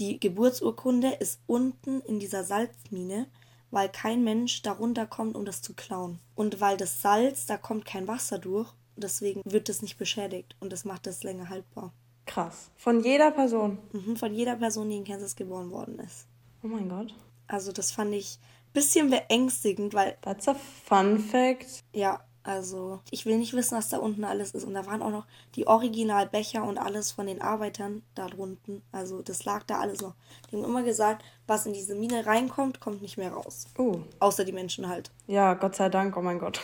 [0.00, 3.28] die Geburtsurkunde ist unten in dieser Salzmine,
[3.70, 6.18] weil kein Mensch darunter kommt, um das zu klauen.
[6.34, 10.72] Und weil das Salz, da kommt kein Wasser durch, deswegen wird das nicht beschädigt und
[10.72, 11.92] das macht das länger haltbar.
[12.26, 12.70] Krass.
[12.76, 13.78] Von jeder Person.
[13.92, 16.26] Mhm, von jeder Person, die in Kansas geboren worden ist.
[16.62, 17.14] Oh mein Gott.
[17.46, 20.16] Also das fand ich ein bisschen beängstigend, weil...
[20.22, 21.84] That's a fun fact.
[21.92, 24.64] Ja, also ich will nicht wissen, was da unten alles ist.
[24.64, 28.82] Und da waren auch noch die Originalbecher und alles von den Arbeitern da drunten.
[28.92, 30.14] Also das lag da alles noch.
[30.50, 33.66] Die haben immer gesagt, was in diese Mine reinkommt, kommt nicht mehr raus.
[33.78, 33.98] Oh.
[34.20, 35.10] Außer die Menschen halt.
[35.26, 36.60] Ja, Gott sei Dank, oh mein Gott.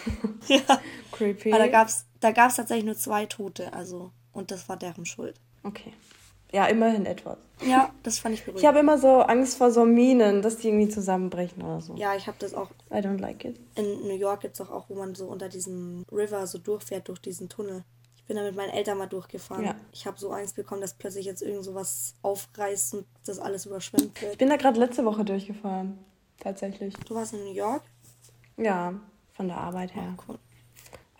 [0.47, 0.61] Ja.
[1.13, 1.53] Creepy.
[1.53, 3.73] Aber da gab es da gab's tatsächlich nur zwei Tote.
[3.73, 5.39] Also, und das war deren Schuld.
[5.63, 5.93] Okay.
[6.53, 7.39] Ja, immerhin etwas.
[7.67, 8.61] Ja, das fand ich beruhigend.
[8.63, 11.95] Ich habe immer so Angst vor so Minen, dass die irgendwie zusammenbrechen oder so.
[11.95, 12.69] ja, ich habe das auch.
[12.91, 13.59] I don't like it.
[13.75, 17.21] In New York gibt es auch, wo man so unter diesem River so durchfährt, durch
[17.21, 17.85] diesen Tunnel.
[18.17, 19.65] Ich bin da mit meinen Eltern mal durchgefahren.
[19.65, 19.75] Ja.
[19.93, 24.13] Ich habe so Angst bekommen, dass plötzlich jetzt irgend sowas aufreißt und das alles überschwemmt
[24.17, 24.39] Ich wird.
[24.39, 25.99] bin da gerade letzte Woche durchgefahren.
[26.39, 26.95] Tatsächlich.
[27.09, 27.83] Du warst in New York?
[28.59, 28.93] Ja,
[29.33, 30.15] von der Arbeit her.
[30.29, 30.39] Cool.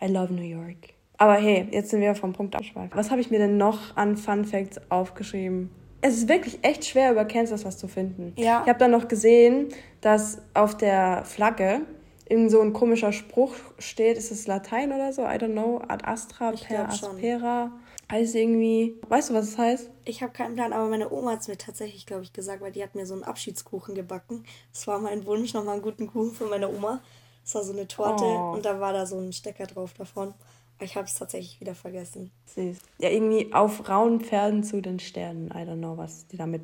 [0.01, 0.92] I love New York.
[1.17, 2.91] Aber hey, jetzt sind wir vom Punkt abschweifen.
[2.95, 5.69] Was habe ich mir denn noch an Fun Facts aufgeschrieben?
[6.01, 8.33] Es ist wirklich echt schwer, über Kansas was zu finden.
[8.35, 8.61] Ja.
[8.63, 9.69] Ich habe dann noch gesehen,
[10.01, 11.81] dass auf der Flagge
[12.27, 14.17] irgend so ein komischer Spruch steht.
[14.17, 15.21] Ist es Latein oder so?
[15.21, 15.81] I don't know.
[15.87, 17.09] Ad astra Ich per glaub schon.
[17.15, 17.71] aspera.
[18.11, 18.95] Heißt irgendwie.
[19.07, 19.89] Weißt du, was es heißt?
[20.03, 22.71] Ich habe keinen Plan, aber meine Oma hat es mir tatsächlich, glaube ich, gesagt, weil
[22.73, 24.43] die hat mir so einen Abschiedskuchen gebacken.
[24.73, 27.01] Das war mein Wunsch, nochmal einen guten Kuchen für meine Oma.
[27.43, 28.53] Das war so eine Torte Oh.
[28.53, 30.33] und da war da so ein Stecker drauf davon.
[30.77, 32.31] Aber ich habe es tatsächlich wieder vergessen.
[32.55, 32.77] Süß.
[32.99, 35.47] Ja, irgendwie auf rauen Pferden zu den Sternen.
[35.49, 36.61] I don't know, was die damit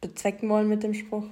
[0.00, 1.24] bezwecken wollen mit dem Spruch.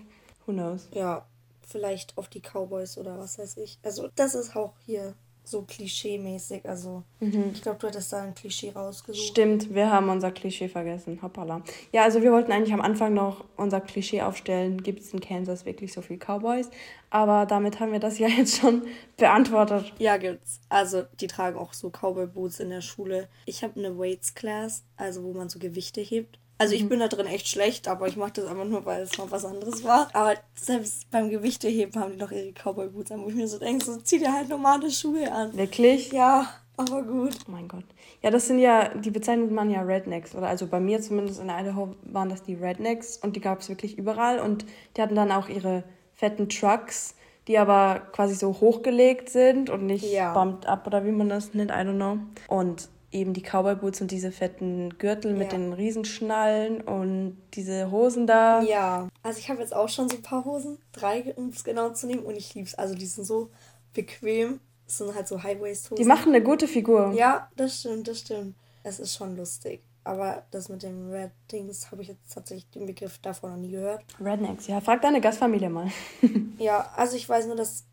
[0.46, 0.88] Who knows?
[0.92, 1.24] Ja,
[1.66, 3.78] vielleicht auf die Cowboys oder was weiß ich.
[3.82, 6.68] Also, das ist auch hier so klischee-mäßig.
[6.68, 9.26] Also, ich glaube, du hattest da ein Klischee rausgesucht.
[9.26, 11.20] Stimmt, wir haben unser Klischee vergessen.
[11.22, 11.62] Hoppala.
[11.92, 14.82] Ja, also wir wollten eigentlich am Anfang noch unser Klischee aufstellen.
[14.82, 16.70] Gibt es in Kansas wirklich so viel Cowboys?
[17.10, 18.82] Aber damit haben wir das ja jetzt schon
[19.16, 19.92] beantwortet.
[19.98, 20.60] Ja, gibt's.
[20.68, 23.28] Also, die tragen auch so Cowboy-Boots in der Schule.
[23.46, 26.38] Ich habe eine Weights-Class, also wo man so Gewichte hebt.
[26.60, 29.16] Also ich bin da drin echt schlecht, aber ich mache das einfach nur, weil es
[29.16, 30.10] mal was anderes war.
[30.12, 33.82] Aber selbst beim Gewichteheben haben die noch ihre Cowboy-Boots an, wo ich mir so denke,
[33.82, 35.56] so zieh dir halt normale Schuhe an.
[35.56, 36.12] Wirklich?
[36.12, 37.34] Ja, aber gut.
[37.48, 37.84] Oh mein Gott.
[38.22, 40.34] Ja, das sind ja, die bezeichnet man ja Rednecks.
[40.34, 43.70] Oder also bei mir zumindest in Idaho waren das die Rednecks und die gab es
[43.70, 44.38] wirklich überall.
[44.38, 44.66] Und
[44.98, 47.14] die hatten dann auch ihre fetten Trucks,
[47.48, 50.34] die aber quasi so hochgelegt sind und nicht Ja.
[50.34, 52.18] bumped up oder wie man das nennt, I don't know.
[52.48, 55.58] Und eben die Cowboy-Boots und diese fetten Gürtel mit Ja.
[55.58, 58.62] den Riesenschnallen und diese Hosen da.
[58.62, 59.08] Ja.
[59.22, 62.06] Also ich habe jetzt auch schon so ein paar Hosen, drei, um es genau zu
[62.06, 62.22] nehmen.
[62.22, 62.74] Und ich lieb's.
[62.74, 63.50] Also die sind so
[63.94, 64.60] bequem.
[64.86, 65.96] Das sind halt so High-Waist-Hosen.
[65.96, 67.12] Die machen eine gute Figur.
[67.12, 68.54] Ja, das stimmt, das stimmt.
[68.82, 69.82] Es ist schon lustig.
[70.02, 73.70] Aber das mit dem Red Dings habe ich jetzt tatsächlich den Begriff davor noch nie
[73.70, 74.02] gehört.
[74.18, 74.80] Rednecks, ja.
[74.80, 75.90] Frag deine Gastfamilie mal.
[76.58, 77.84] Ja, also ich weiß nur, dass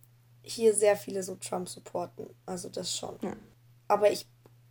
[0.42, 2.28] hier sehr viele so Trump supporten.
[2.46, 3.16] Also das schon.
[3.22, 3.34] Ja.
[3.88, 4.26] Aber ich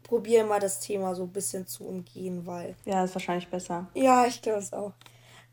[0.07, 2.77] probiere mal das Thema so ein bisschen zu umgehen, weil.
[2.85, 3.89] ja, ist wahrscheinlich besser.
[3.95, 4.93] Ja, ich glaube es auch.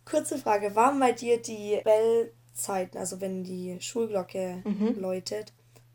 [0.05, 4.63] Kurze Frage: Waren bei dir die Bellzeiten, also wenn die Schulglocke
[4.97, 5.53] läutet,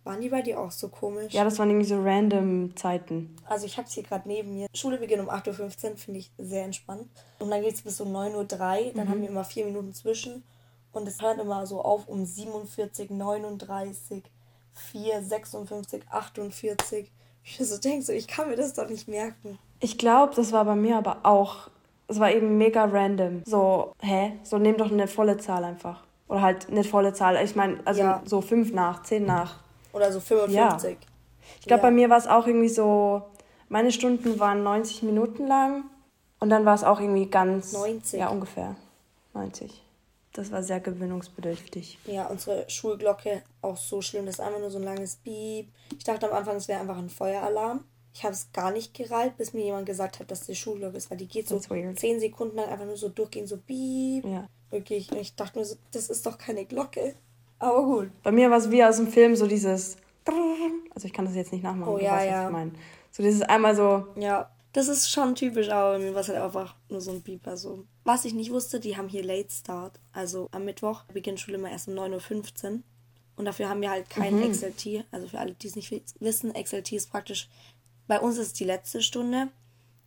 [0.09, 1.35] waren die bei dir auch so komisch?
[1.35, 3.37] Ja, das waren irgendwie so random Zeiten.
[3.45, 4.67] Also ich habe es hier gerade neben mir.
[4.75, 7.09] Schule beginnt um 8.15 Uhr, finde ich sehr entspannt.
[7.39, 10.45] Und dann geht es bis um 9.03 Uhr, dann haben wir immer vier Minuten zwischen.
[10.93, 14.23] Und es hört immer so auf um 47, 39,
[14.73, 17.13] 4, 56, 48.
[17.51, 19.59] Ich mir so denke, so, ich kann mir das doch nicht merken.
[19.81, 21.69] Ich glaube, das war bei mir aber auch.
[22.09, 23.43] Es war eben mega random.
[23.47, 24.33] So, hä?
[24.43, 26.03] So, nimm doch eine volle Zahl einfach.
[26.29, 27.43] Oder halt eine volle Zahl.
[27.43, 28.23] Ich meine, also Ja.
[28.27, 29.57] so fünf nach, zehn nach.
[29.93, 30.99] Oder so 55.
[31.61, 31.89] Ich glaube, Ja.
[31.89, 33.23] bei mir war es auch irgendwie so.
[33.71, 35.85] Meine Stunden waren 90 Minuten lang.
[36.41, 37.73] Und dann war es auch irgendwie ganz.
[37.73, 38.21] 90.
[38.21, 38.77] Ja, ungefähr.
[39.35, 39.83] 90.
[40.39, 41.99] Das war sehr gewöhnungsbedürftig.
[42.07, 44.25] Ja, unsere Schulglocke auch so schlimm.
[44.25, 45.67] Das ist einfach nur so ein langes Piep.
[45.97, 47.83] Ich dachte am Anfang, es wäre einfach ein Feueralarm.
[48.15, 51.11] Ich habe es gar nicht gereilt, bis mir jemand gesagt hat, dass die Schulglocke ist,
[51.11, 51.59] weil die geht so.
[51.59, 54.25] 10 Sekunden lang einfach nur so durchgehen, so Piep.
[54.27, 54.47] Ja.
[54.71, 55.11] Wirklich.
[55.11, 57.17] Und ich dachte mir so, das ist doch keine Glocke.
[57.59, 58.11] Aber gut.
[58.23, 59.97] Bei mir war es wie aus dem Film so dieses.
[60.95, 61.95] Also ich kann das jetzt nicht nachmachen.
[61.95, 62.49] Oh, ja, ja.
[63.11, 64.07] So dieses einmal so.
[64.15, 64.49] Ja,
[64.79, 67.57] das ist schon typisch, aber bei mir war es halt einfach nur so ein Pieper.
[67.57, 67.85] So.
[68.05, 69.99] Was ich nicht wusste, die haben hier Late Start.
[70.13, 72.81] Also am Mittwoch beginnt Schule immer erst um 9.15 Uhr.
[73.35, 74.53] Und dafür haben wir halt kein Mhm.
[74.53, 75.05] XLT.
[75.11, 77.49] Also für alle, die es nicht wissen, XLT ist praktisch,
[78.07, 79.49] bei uns ist es die letzte Stunde.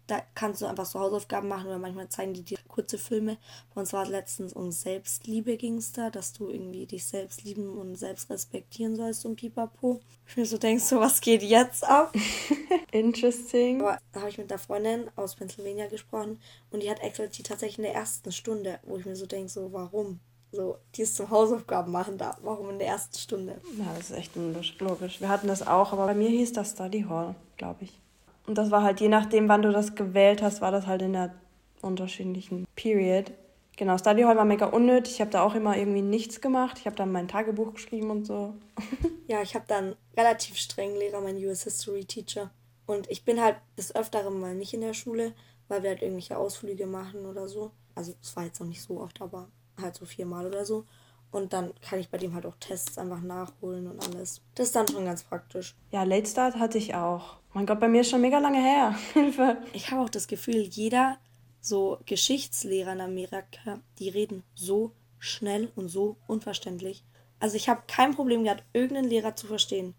[0.07, 3.37] Da kannst du einfach so Hausaufgaben machen oder manchmal zeigen die dir kurze Filme.
[3.73, 7.77] Bei uns war letztens um Selbstliebe ging es da, dass du irgendwie dich selbst lieben
[7.77, 10.01] und selbst respektieren sollst und pipapo.
[10.27, 12.13] Ich mir so denkst, so was geht jetzt ab?
[12.91, 13.81] Interesting.
[13.81, 16.39] Aber da habe ich mit einer Freundin aus Pennsylvania gesprochen
[16.71, 19.71] und die hat XLT tatsächlich in der ersten Stunde, wo ich mir so denke, so
[19.71, 20.19] warum?
[20.53, 22.37] So, die ist zum Hausaufgaben machen da.
[22.41, 23.61] Warum in der ersten Stunde?
[23.77, 25.21] Ja, das ist echt unlogisch.
[25.21, 28.00] Wir hatten das auch, aber bei mir hieß das Study Hall, glaube ich.
[28.47, 31.13] Und das war halt, je nachdem, wann du das gewählt hast, war das halt in
[31.13, 31.33] der
[31.81, 33.31] unterschiedlichen Period.
[33.77, 35.15] Genau, Study Hall war mega unnötig.
[35.15, 36.77] Ich habe da auch immer irgendwie nichts gemacht.
[36.79, 38.53] Ich habe dann mein Tagebuch geschrieben und so.
[39.27, 42.51] ja, ich habe dann relativ strengen Lehrer, meinen US History Teacher.
[42.85, 45.33] Und ich bin halt des Öfteren mal nicht in der Schule,
[45.67, 47.71] weil wir halt irgendwelche Ausflüge machen oder so.
[47.95, 49.47] Also es war jetzt noch nicht so oft, aber
[49.81, 50.85] halt so viermal oder so.
[51.31, 54.41] Und dann kann ich bei dem halt auch Tests einfach nachholen und alles.
[54.55, 55.75] Das ist dann schon ganz praktisch.
[55.91, 57.37] Ja, Late Start hatte ich auch.
[57.53, 58.95] Mein Gott, bei mir ist schon mega lange her.
[59.13, 59.57] Hilfe.
[59.73, 61.17] ich habe auch das Gefühl, jeder
[61.59, 67.03] so Geschichtslehrer in Amerika, die reden so schnell und so unverständlich.
[67.39, 69.95] Also ich habe kein Problem gehabt, irgendeinen Lehrer zu verstehen.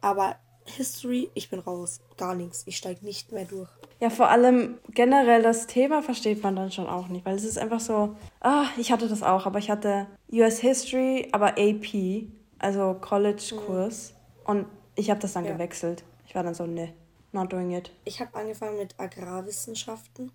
[0.00, 2.00] Aber History, ich bin raus.
[2.16, 2.62] Gar nichts.
[2.66, 3.68] Ich steige nicht mehr durch.
[4.00, 7.58] Ja, vor allem generell das Thema versteht man dann schon auch nicht, weil es ist
[7.58, 12.26] einfach so, ah, ich hatte das auch, aber ich hatte US History, aber AP,
[12.58, 14.12] also College-Kurs.
[14.12, 14.46] Mhm.
[14.50, 15.52] Und ich habe das dann ja.
[15.52, 16.04] gewechselt.
[16.32, 16.94] Ich war dann so, ne,
[17.32, 17.90] not doing it.
[18.06, 20.32] Ich habe angefangen mit Agrarwissenschaften.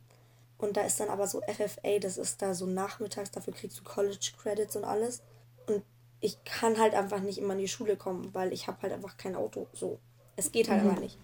[0.60, 3.83] Und da ist dann aber so FFA, das ist da so nachmittags, dafür kriegst du
[3.83, 5.23] College Credits und alles.
[5.65, 5.81] Und
[6.19, 9.17] ich kann halt einfach nicht immer in die Schule kommen, weil ich habe halt einfach
[9.17, 9.65] kein Auto.
[9.73, 9.97] So.
[10.36, 10.89] Es geht halt mhm.
[10.91, 11.17] einfach nicht.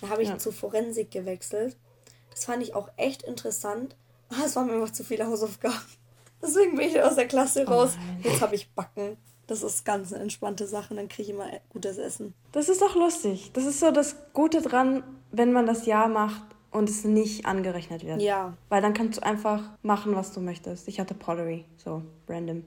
[0.00, 0.38] Dann habe ich ja.
[0.38, 1.76] zu Forensik gewechselt.
[2.30, 3.96] Das fand ich auch echt interessant.
[4.28, 5.74] Aber es waren mir einfach zu viele Hausaufgaben.
[6.40, 7.98] Deswegen bin ich aus der Klasse oh raus.
[7.98, 9.16] Oh Jetzt habe ich Backen.
[9.50, 10.94] Das ist ganz eine entspannte Sache.
[10.94, 12.34] Dann kriege ich immer gutes Essen.
[12.52, 13.50] Das ist doch lustig.
[13.52, 18.04] Das ist so das Gute dran, wenn man das Jahr macht und es nicht angerechnet
[18.04, 18.22] wird.
[18.22, 18.56] Ja.
[18.68, 20.86] Weil dann kannst du einfach machen, was du möchtest.
[20.86, 22.64] Ich hatte Pottery, so random.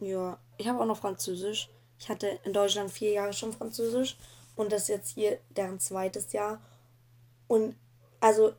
[0.00, 1.70] Ja, ich habe auch noch Französisch.
[2.00, 4.16] Ich hatte in Deutschland vier Jahre schon Französisch
[4.56, 6.60] und das ist jetzt hier deren zweites Jahr.
[7.46, 7.76] Und
[8.18, 8.54] also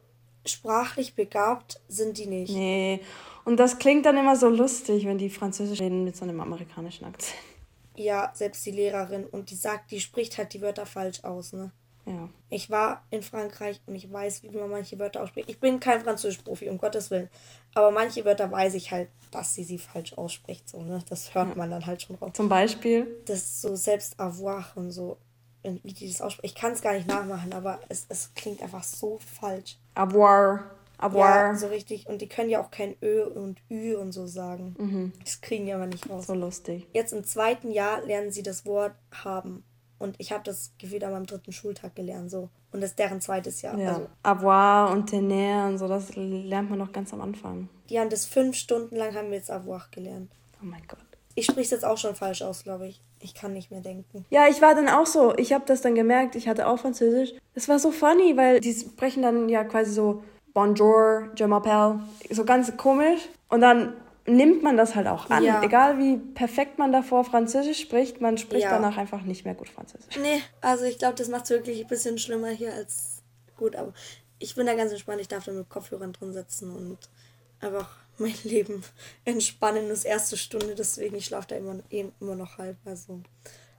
[0.45, 2.53] sprachlich begabt sind die nicht.
[2.53, 3.01] Nee.
[3.43, 7.03] Und das klingt dann immer so lustig, wenn die Französisch reden mit so einem amerikanischen
[7.03, 7.35] Akzent.
[7.97, 11.71] Ja, selbst die Lehrerin und die sagt, die spricht halt die Wörter falsch aus, ne?
[12.05, 12.29] Ja.
[12.49, 15.49] Ich war in Frankreich und ich weiß, wie man manche Wörter ausspricht.
[15.49, 17.29] Ich bin kein Französisch-Profi, um Gottes Willen.
[17.73, 20.69] Aber manche Wörter weiß ich halt, dass sie sie falsch ausspricht.
[20.69, 21.03] So, ne?
[21.09, 21.55] Das hört ja.
[21.55, 22.31] man dann halt schon raus.
[22.33, 23.07] Zum Beispiel?
[23.25, 25.17] Das ist so selbst avoir und so,
[25.63, 26.53] wie die das ausspricht.
[26.53, 29.77] Ich kann es gar nicht nachmachen, aber es, es klingt einfach so falsch.
[29.95, 30.69] Avoir.
[30.97, 31.27] Avoir.
[31.27, 32.07] Ja, so richtig.
[32.07, 34.75] Und die können ja auch kein Ö und Ü und so sagen.
[34.77, 35.13] Mhm.
[35.23, 36.27] Das kriegen die aber nicht raus.
[36.27, 36.87] So lustig.
[36.93, 39.63] Jetzt im zweiten Jahr lernen sie das Wort haben.
[39.97, 42.29] Und ich habe das Gefühl an meinem dritten Schultag gelernt.
[42.29, 43.77] so Und das ist deren zweites Jahr.
[43.77, 43.93] Ja.
[43.93, 47.69] Also, avoir und tener und so, das lernt man noch ganz am Anfang.
[47.89, 50.31] Die haben das fünf Stunden lang, haben wir jetzt avoir gelernt.
[50.61, 50.99] Oh mein Gott.
[51.35, 53.01] Ich spreche es jetzt auch schon falsch aus, glaube ich.
[53.19, 54.25] Ich kann nicht mehr denken.
[54.29, 55.35] Ja, ich war dann auch so.
[55.35, 56.35] Ich habe das dann gemerkt.
[56.35, 57.33] Ich hatte auch Französisch.
[57.53, 60.23] Es war so funny, weil die sprechen dann ja quasi so
[60.55, 61.99] Bonjour, Je m'appelle.
[62.31, 63.19] So ganz komisch.
[63.49, 63.93] Und dann
[64.25, 65.43] nimmt man das halt auch an.
[65.43, 65.61] Ja.
[65.61, 68.69] Egal wie perfekt man davor Französisch spricht, man spricht ja.
[68.69, 70.15] danach einfach nicht mehr gut Französisch.
[70.15, 73.21] Nee, also ich glaube, das macht es wirklich ein bisschen schlimmer hier als
[73.57, 73.93] gut, aber
[74.39, 75.19] ich bin da ganz entspannt.
[75.19, 76.99] Ich darf da mit Kopfhörern drin sitzen und
[77.59, 78.81] einfach mein Leben
[79.25, 79.89] entspannen.
[79.89, 82.77] Das erste Stunde, deswegen ich schlafe da immer, eh, immer noch halb.
[82.85, 83.19] Also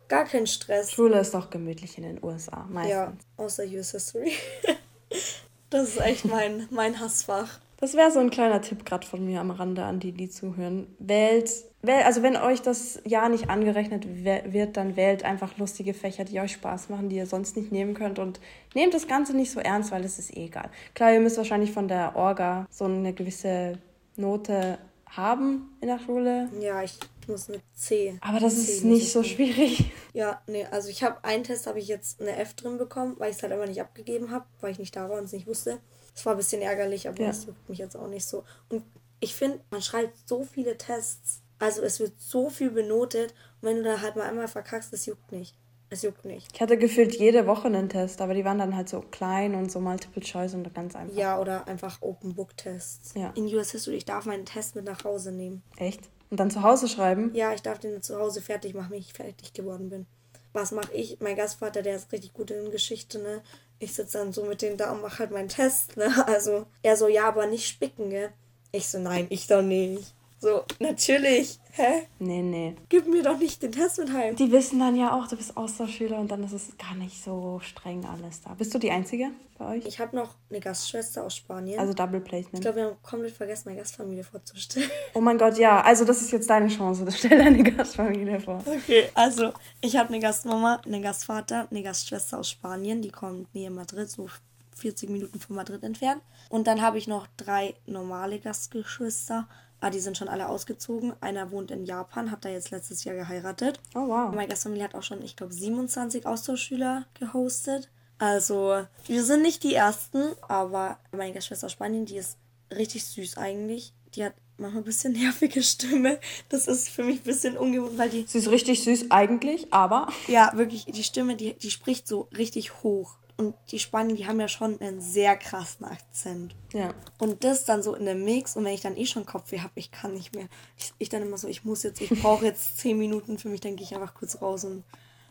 [0.09, 0.93] gar kein Stress.
[0.93, 2.93] Schule ist doch gemütlich in den USA, meistens.
[2.93, 4.33] Ja, außer US History.
[5.71, 7.61] das ist echt mein, mein Hassfach.
[7.79, 10.87] Das wäre so ein kleiner Tipp gerade von mir am Rande an die, die zuhören.
[10.99, 11.51] Wählt,
[11.83, 16.41] wählt, also wenn euch das Jahr nicht angerechnet wird, dann wählt einfach lustige Fächer, die
[16.41, 18.41] euch Spaß machen, die ihr sonst nicht nehmen könnt und
[18.75, 20.71] nehmt das Ganze nicht so ernst, weil es ist eh egal.
[20.95, 23.79] Klar, ihr müsst wahrscheinlich von der Orga so eine gewisse
[24.17, 24.79] Note
[25.11, 26.49] haben in der Schule.
[26.61, 28.19] Ja, ich muss eine C.
[28.21, 29.93] Aber das ist nicht so schwierig.
[30.13, 33.31] Ja, nee, also ich habe einen Test habe ich jetzt eine F drin bekommen, weil
[33.31, 35.47] ich es halt einfach nicht abgegeben habe, weil ich nicht da war und es nicht
[35.47, 35.79] wusste.
[36.15, 37.29] Das war ein bisschen ärgerlich, aber ja.
[37.29, 38.45] das juckt mich jetzt auch nicht so.
[38.71, 38.83] Und
[39.21, 41.43] ich finde, man schreibt so viele Tests.
[41.59, 43.35] Also es wird so viel benotet.
[43.61, 45.55] Und wenn du da halt mal einmal verkackst, das juckt nicht.
[45.89, 46.49] Es juckt nicht.
[46.53, 49.71] Ich hatte gefühlt jede Woche einen Test, aber die waren dann halt so klein und
[49.71, 51.17] so Multiple Choice und ganz einfach.
[51.17, 53.15] Ja, oder einfach Open Book Tests.
[53.15, 53.31] Ja.
[53.37, 55.63] In US History, ich darf meinen Test mit nach Hause nehmen.
[55.77, 56.09] Echt?
[56.31, 57.35] Und dann zu Hause schreiben?
[57.35, 60.07] Ja, ich darf den zu Hause fertig machen, wenn ich fertig geworden bin.
[60.53, 61.19] Was mache ich?
[61.21, 63.43] Mein Gastvater, der ist richtig gut in Geschichte, ne?
[63.79, 66.11] Ich sitze dann so mit dem da und mache halt meinen Test, ne?
[66.27, 68.31] Also, er so, ja, aber nicht spicken, gell?
[68.73, 70.15] Ich so, nein, ich doch nicht.
[70.39, 71.59] So, natürlich.
[71.73, 72.07] Hä?
[72.19, 72.77] Nee, nee.
[72.89, 74.37] Gib mir doch nicht den Test mit heim.
[74.37, 77.61] Die wissen dann ja auch, du bist Austauschschüler und dann ist es gar nicht so
[77.63, 78.55] streng alles da.
[78.55, 79.87] Bist du die Einzige bei euch?
[79.87, 81.79] Ich habe noch eine Gastschwester aus Spanien.
[81.79, 82.55] Also Double Placement.
[82.55, 84.91] Ich glaube, wir haben komplett vergessen, meine Gastfamilie vorzustellen.
[85.15, 85.81] Oh mein Gott, ja.
[85.81, 87.07] Also das ist jetzt deine Chance.
[87.17, 88.63] Stell deine Gastfamilie vor.
[88.67, 93.01] Okay, also ich habe eine Gastmama, einen Gastvater, eine Gastschwester aus Spanien.
[93.01, 94.29] Die kommt näher Madrid, so
[94.77, 96.23] 40 Minuten von Madrid entfernt.
[96.51, 99.49] Und dann habe ich noch drei normale Gastgeschwister
[99.81, 101.13] Ah, die sind schon alle ausgezogen.
[101.21, 103.79] Einer wohnt in Japan, hat da jetzt letztes Jahr geheiratet.
[103.95, 104.35] Oh, wow.
[104.35, 107.91] Meine Gastfamilie hat auch schon, ich glaube, 27 Austauschschüler gehostet.
[108.19, 112.39] Also, wir sind nicht die Ersten, aber meine Gastschwester aus Spanien, die ist
[112.75, 113.93] richtig süß eigentlich.
[114.15, 116.19] die hat manchmal ein bisschen nervige Stimme.
[116.49, 118.25] Das ist für mich ein bisschen ungewohnt, weil die.
[118.27, 120.09] Sie ist richtig süß eigentlich, aber.
[120.29, 123.17] Ja, wirklich, die Stimme, die, die spricht so richtig hoch.
[123.39, 126.55] Und die Spanier, die haben ja schon einen sehr krassen Akzent.
[126.73, 126.95] Ja.
[127.19, 128.57] Und das dann so in dem Mix.
[128.57, 130.49] Und wenn ich dann eh schon Kopfweh habe, ich kann nicht mehr.
[130.79, 133.61] Ich, ich dann immer so, ich muss jetzt, ich brauche jetzt zehn Minuten für mich,
[133.61, 134.85] dann gehe ich einfach kurz raus und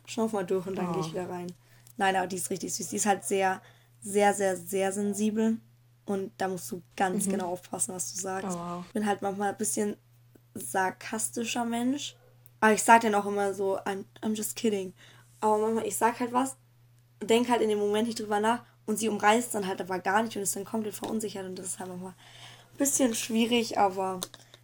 [0.05, 0.91] schnauf mal durch und dann Oh.
[0.93, 1.47] gehe ich wieder rein.
[1.97, 2.89] Nein, aber die ist richtig süß.
[2.89, 3.59] Die ist halt sehr,
[4.01, 5.57] sehr, sehr, sehr sensibel.
[6.05, 8.55] Und da musst du ganz genau aufpassen, was du sagst.
[8.55, 8.83] Oh, wow.
[8.87, 9.97] Ich bin halt manchmal ein bisschen
[10.53, 12.15] sarkastischer Mensch.
[12.59, 14.93] Aber ich sag dann auch immer so, I'm, I'm just kidding.
[15.39, 16.55] Aber manchmal, ich sag halt was
[17.21, 19.99] und denk halt in dem Moment nicht drüber nach und sie umreißt dann halt aber
[19.99, 23.77] gar nicht und ist dann komplett verunsichert und das ist halt manchmal ein bisschen schwierig,
[23.77, 24.19] aber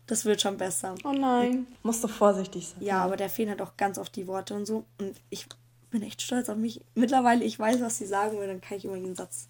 [0.08, 0.96] das wird schon besser.
[1.04, 1.68] Oh nein.
[1.84, 2.84] Musst du vorsichtig sein.
[2.84, 5.48] Ja, aber der fehlen halt auch ganz oft die Worte und so und ich
[5.90, 6.82] bin echt stolz auf mich.
[6.96, 9.48] Mittlerweile, ich weiß, was sie sagen will, dann kann ich immer den Satz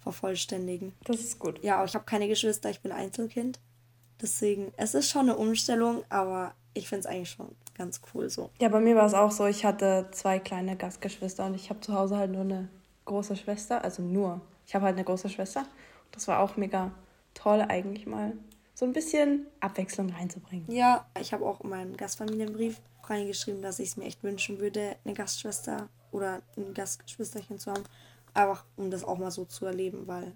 [0.00, 0.94] vervollständigen.
[1.04, 1.62] Das ist gut.
[1.62, 3.60] Ja, aber ich habe keine Geschwister, ich bin Einzelkind.
[4.20, 8.50] Deswegen, es ist schon eine Umstellung, aber ich finde es eigentlich schon ganz cool so.
[8.60, 11.80] Ja, bei mir war es auch so, ich hatte zwei kleine Gastgeschwister und ich habe
[11.80, 12.68] zu Hause halt nur eine
[13.04, 14.40] große Schwester, also nur.
[14.66, 15.66] Ich habe halt eine große Schwester.
[16.12, 16.92] Das war auch mega
[17.34, 18.32] toll, eigentlich mal
[18.74, 20.70] so ein bisschen Abwechslung reinzubringen.
[20.70, 24.96] Ja, ich habe auch in meinem Gastfamilienbrief reingeschrieben, dass ich es mir echt wünschen würde,
[25.04, 27.82] eine Gastschwester oder ein Gastgeschwisterchen zu haben.
[28.34, 30.32] Einfach um das auch mal so zu erleben, weil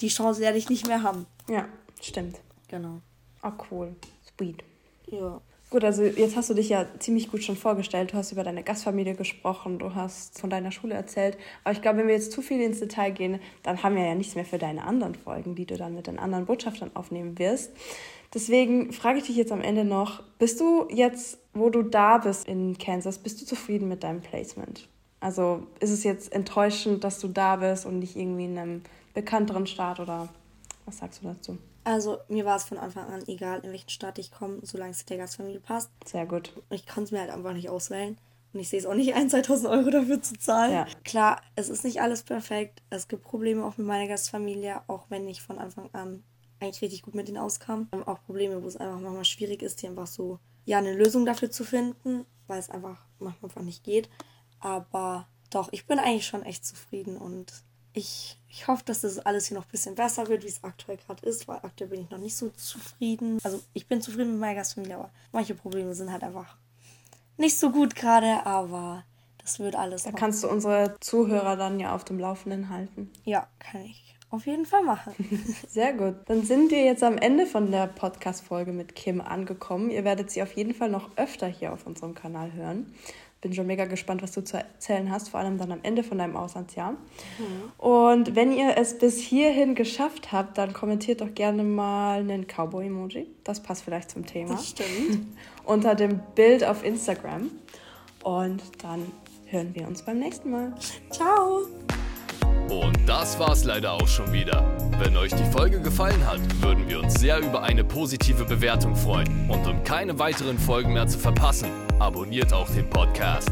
[0.00, 1.26] die Chance werde ich nicht mehr haben.
[1.48, 1.68] Ja,
[2.00, 2.40] stimmt.
[2.68, 3.00] Genau.
[3.42, 3.94] Oh, cool.
[4.36, 4.62] Sweet.
[5.06, 5.40] Ja.
[5.70, 8.12] Gut, also jetzt hast du dich ja ziemlich gut schon vorgestellt.
[8.12, 11.38] Du hast über deine Gastfamilie gesprochen, du hast von deiner Schule erzählt.
[11.62, 14.16] Aber ich glaube, wenn wir jetzt zu viel ins Detail gehen, dann haben wir ja
[14.16, 17.70] nichts mehr für deine anderen Folgen, die du dann mit den anderen Botschaftern aufnehmen wirst.
[18.34, 22.48] Deswegen frage ich dich jetzt am Ende noch, bist du jetzt, wo du da bist
[22.48, 24.88] in Kansas, bist du zufrieden mit deinem Placement?
[25.20, 28.82] Also ist es jetzt enttäuschend, dass du da bist und nicht irgendwie in einem
[29.14, 30.28] bekannteren Staat oder
[30.84, 31.58] was sagst du dazu?
[31.84, 35.04] Also mir war es von Anfang an egal, in welchen Staat ich komme, solange es
[35.04, 35.90] der Gastfamilie passt.
[36.06, 36.52] Sehr gut.
[36.70, 38.18] Ich konnte es mir halt einfach nicht auswählen.
[38.52, 40.72] Und ich sehe es auch nicht ein, 2000 Euro dafür zu zahlen.
[40.72, 40.86] Ja.
[41.04, 42.82] Klar, es ist nicht alles perfekt.
[42.90, 46.22] Es gibt Probleme auch mit meiner Gastfamilie, auch wenn ich von Anfang an
[46.60, 47.88] eigentlich richtig gut mit denen auskam.
[47.92, 51.24] Haben auch Probleme, wo es einfach manchmal schwierig ist, die einfach so, ja, eine Lösung
[51.24, 54.10] dafür zu finden, weil es einfach manchmal einfach nicht geht.
[54.58, 59.46] Aber doch, ich bin eigentlich schon echt zufrieden und ich, ich hoffe, dass das alles
[59.46, 62.10] hier noch ein bisschen besser wird, wie es aktuell gerade ist, weil aktuell bin ich
[62.10, 63.38] noch nicht so zufrieden.
[63.42, 66.56] Also ich bin zufrieden mit meiner Gastfamilie, aber manche Probleme sind halt einfach
[67.36, 69.04] nicht so gut gerade, aber
[69.38, 70.02] das wird alles.
[70.04, 73.10] Da noch- kannst du unsere Zuhörer dann ja auf dem Laufenden halten.
[73.24, 75.12] ja, kann ich auf jeden Fall machen.
[75.68, 76.14] Sehr gut.
[76.26, 79.90] Dann sind wir jetzt am Ende von der Podcast-Folge mit Kim angekommen.
[79.90, 82.94] Ihr werdet sie auf jeden Fall noch öfter hier auf unserem Kanal hören.
[83.40, 86.18] Bin schon mega gespannt, was du zu erzählen hast, vor allem dann am Ende von
[86.18, 86.94] deinem Auslandsjahr.
[87.78, 93.26] Und wenn ihr es bis hierhin geschafft habt, dann kommentiert doch gerne mal einen Cowboy-Emoji.
[93.44, 94.50] Das passt vielleicht zum Thema.
[94.50, 95.26] Das stimmt.
[95.64, 97.50] Unter dem Bild auf Instagram.
[98.22, 99.10] Und dann
[99.46, 100.74] hören wir uns beim nächsten Mal.
[101.08, 101.62] Ciao.
[102.68, 104.76] Und das war's leider auch schon wieder.
[104.98, 109.50] Wenn euch die Folge gefallen hat, würden wir uns sehr über eine positive Bewertung freuen.
[109.50, 111.68] Und um keine weiteren Folgen mehr zu verpassen,
[112.00, 113.50] abonniert auch den Podcast.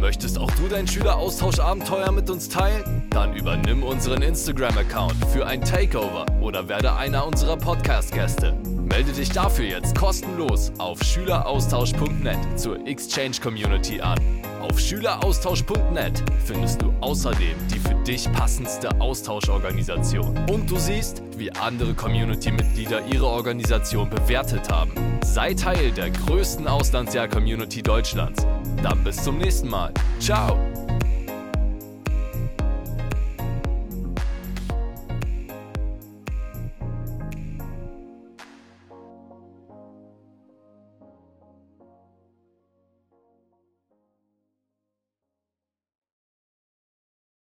[0.00, 3.08] Möchtest auch du dein Schüleraustauschabenteuer mit uns teilen?
[3.10, 8.52] Dann übernimm unseren Instagram-Account für ein Takeover oder werde einer unserer Podcast-Gäste.
[8.88, 14.18] Melde dich dafür jetzt kostenlos auf schüleraustausch.net zur Exchange Community an.
[14.76, 20.36] Auf schüleraustausch.net findest du außerdem die für dich passendste Austauschorganisation.
[20.50, 24.92] Und du siehst, wie andere Community-Mitglieder ihre Organisation bewertet haben.
[25.24, 28.46] Sei Teil der größten Auslandsjahr-Community Deutschlands.
[28.82, 29.94] Dann bis zum nächsten Mal.
[30.20, 30.75] Ciao!